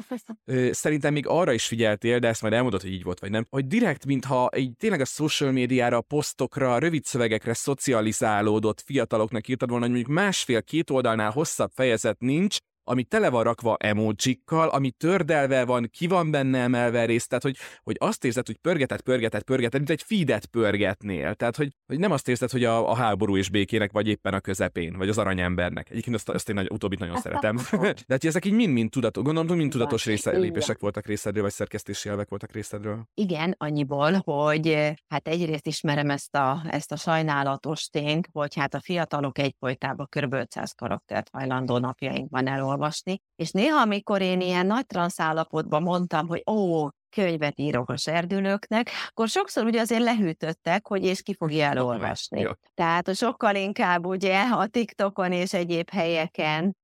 [0.71, 3.67] Szerintem még arra is figyeltél, de ezt majd elmondod, hogy így volt, vagy nem, hogy
[3.67, 9.85] direkt, mintha így tényleg a social médiára, a posztokra, rövid szövegekre szocializálódott fiataloknak írtad volna,
[9.85, 15.89] hogy mondjuk másfél-két oldalnál hosszabb fejezet nincs, ami tele van rakva emojikkal, ami tördelve van,
[15.91, 19.89] ki van benne emelve részt, tehát hogy, hogy azt érzed, hogy pörgetett, pörgetett, pörgetett, mint
[19.89, 21.33] egy feedet pörgetnél.
[21.33, 24.39] Tehát, hogy, hogy nem azt érzed, hogy a, a háború és békének vagy éppen a
[24.39, 25.89] közepén, vagy az aranyembernek.
[25.89, 27.55] Egyébként azt, azt én nagy, utóbbit nagyon szeretem.
[27.81, 32.09] De hát ezek így mind-mind tudatos, gondolom, mind tudatos része, lépések voltak részedről, vagy szerkesztési
[32.09, 33.03] elvek voltak részedről.
[33.13, 38.79] Igen, annyiból, hogy hát egyrészt ismerem ezt a, ezt a sajnálatos tényt, hogy hát a
[38.79, 40.33] fiatalok egyfolytában kb.
[40.33, 46.43] 500 karaktert hajlandó napjainkban elolvasni olvasni, és néha, amikor én ilyen nagy transzállapotban mondtam, hogy
[46.51, 52.39] ó, könyvet írok a serdülőknek, akkor sokszor ugye azért lehűtöttek, hogy és ki fogja elolvasni.
[52.39, 52.49] Jó.
[52.73, 56.75] Tehát sokkal inkább ugye a TikTokon és egyéb helyeken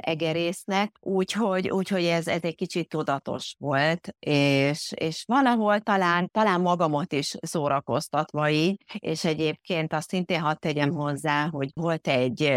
[0.00, 7.12] egerésznek, úgyhogy, úgyhogy ez, ez egy kicsit tudatos volt, és, és valahol talán, talán magamat
[7.12, 12.52] is szórakoztatva így, és egyébként azt szintén hadd tegyem hozzá, hogy volt egy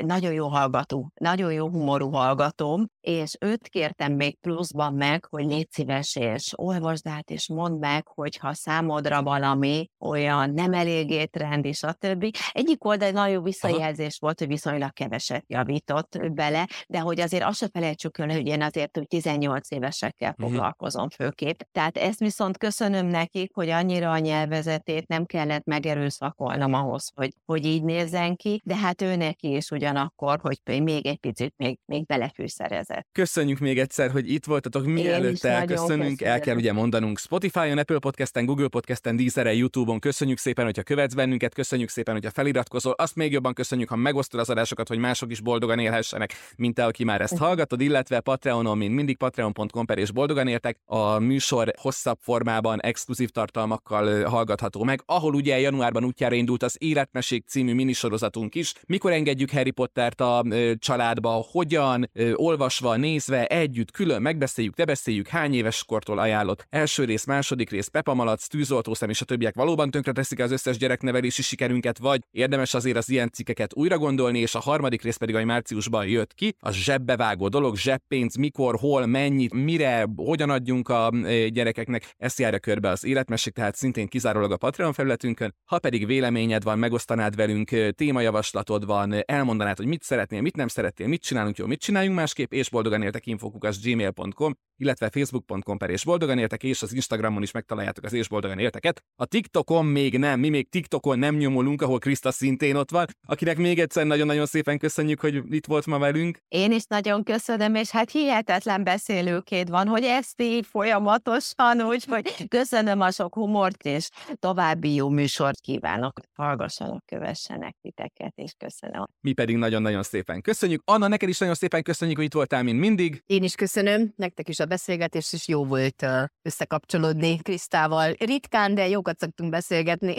[0.00, 5.70] nagyon jó hallgató, nagyon jó humorú hallgatóm, és őt kértem még pluszban meg, hogy légy
[5.70, 11.82] szíves, és olvasd át, és mondd meg, hogyha számodra valami olyan nem elég étrend, és
[11.82, 12.30] a többi.
[12.52, 14.18] Egyik oldal nagyon visszajelzés Aha.
[14.18, 18.62] volt, hogy viszonylag keveset javított bele, de hogy azért azt se felejtsük el, hogy én
[18.62, 21.60] azért hogy 18 évesekkel foglalkozom főképp.
[21.72, 27.66] Tehát ezt viszont köszönöm nekik, hogy annyira a nyelvezetét nem kellett megerőszakolnom ahhoz, hogy, hogy
[27.66, 32.06] így nézzen ki, de hát ő neki is ugyanakkor, hogy még egy picit még, még
[32.06, 33.06] belefűszerezett.
[33.12, 34.86] Köszönjük még egyszer, hogy itt voltatok.
[34.86, 39.98] Mielőtt elköszönünk, el kell ugye mondanunk Spotify-on, Apple Podcast-en, Google Podcast-en, Deezer-en, YouTube-on.
[39.98, 42.92] Köszönjük szépen, hogyha követsz bennünket, köszönjük szépen, hogyha feliratkozol.
[42.92, 46.84] Azt még jobban köszönjük, ha megosztod az adásokat, hogy mások is boldogan élhessenek mint te,
[46.84, 51.72] aki már ezt hallgatod, illetve Patreonon, mint mindig patreon.com per és boldogan értek, a műsor
[51.80, 58.54] hosszabb formában, exkluzív tartalmakkal hallgatható meg, ahol ugye januárban útjára indult az Életmesék című minisorozatunk
[58.54, 58.74] is.
[58.86, 60.44] Mikor engedjük Harry Pottert a
[60.78, 66.66] családba, hogyan, olvasva, nézve, együtt, külön megbeszéljük, te beszéljük, hány éves kortól ajánlott.
[66.70, 71.42] Első rész, második rész, Pepa Malac, tűzoltószem és a többiek valóban tönkreteszik az összes gyereknevelési
[71.42, 75.44] sikerünket, vagy érdemes azért az ilyen cikkeket újra gondolni, és a harmadik rész pedig a
[75.44, 81.10] márciusban jött ki, a zsebbevágó dolog, zseppénz, mikor, hol, mennyit, mire, hogyan adjunk a
[81.48, 85.54] gyerekeknek, ezt járja körbe az életmesék, tehát szintén kizárólag a Patreon felületünkön.
[85.64, 91.06] Ha pedig véleményed van, megosztanád velünk, témajavaslatod van, elmondanád, hogy mit szeretnél, mit nem szeretnél,
[91.06, 96.04] mit csinálunk jó, mit csináljunk másképp, és boldogan éltek infokukas gmail.com, illetve facebook.com per és
[96.04, 99.02] boldogan éltek, és az Instagramon is megtaláljátok az és boldogan élteket.
[99.16, 103.56] A TikTokon még nem, mi még TikTokon nem nyomulunk, ahol Krista szintén ott van, akinek
[103.56, 106.38] még egyszer nagyon-nagyon szépen köszönjük, hogy itt volt ma velünk.
[106.48, 113.00] Én is nagyon köszönöm, és hát hihetetlen beszélőkéd van, hogy ezt így folyamatosan, úgyhogy köszönöm
[113.00, 114.08] a sok humort, és
[114.38, 116.20] további jó műsort kívánok.
[116.34, 119.04] Hallgassanak, kövessenek titeket, és köszönöm.
[119.20, 120.82] Mi pedig nagyon-nagyon szépen köszönjük.
[120.84, 123.22] Anna, neked is nagyon szépen köszönjük, hogy itt voltál, mint mindig.
[123.26, 126.06] Én is köszönöm, nektek is a beszélgetés, és jó volt
[126.42, 128.12] összekapcsolódni Krisztával.
[128.18, 130.14] Ritkán, de jókat szoktunk beszélgetni.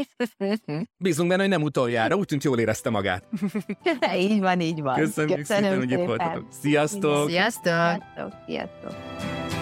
[0.98, 3.24] Bízunk benne, hogy nem utoljára, úgy tűnt jól érezte magát.
[4.18, 4.96] így van, így van.
[4.96, 6.46] Köszönjük Köszönöm hogy itt voltatok.
[6.62, 7.30] Sziasztok!
[7.30, 8.04] Sziasztok!
[8.16, 8.34] Sziasztok!
[8.46, 9.53] Sziasztok!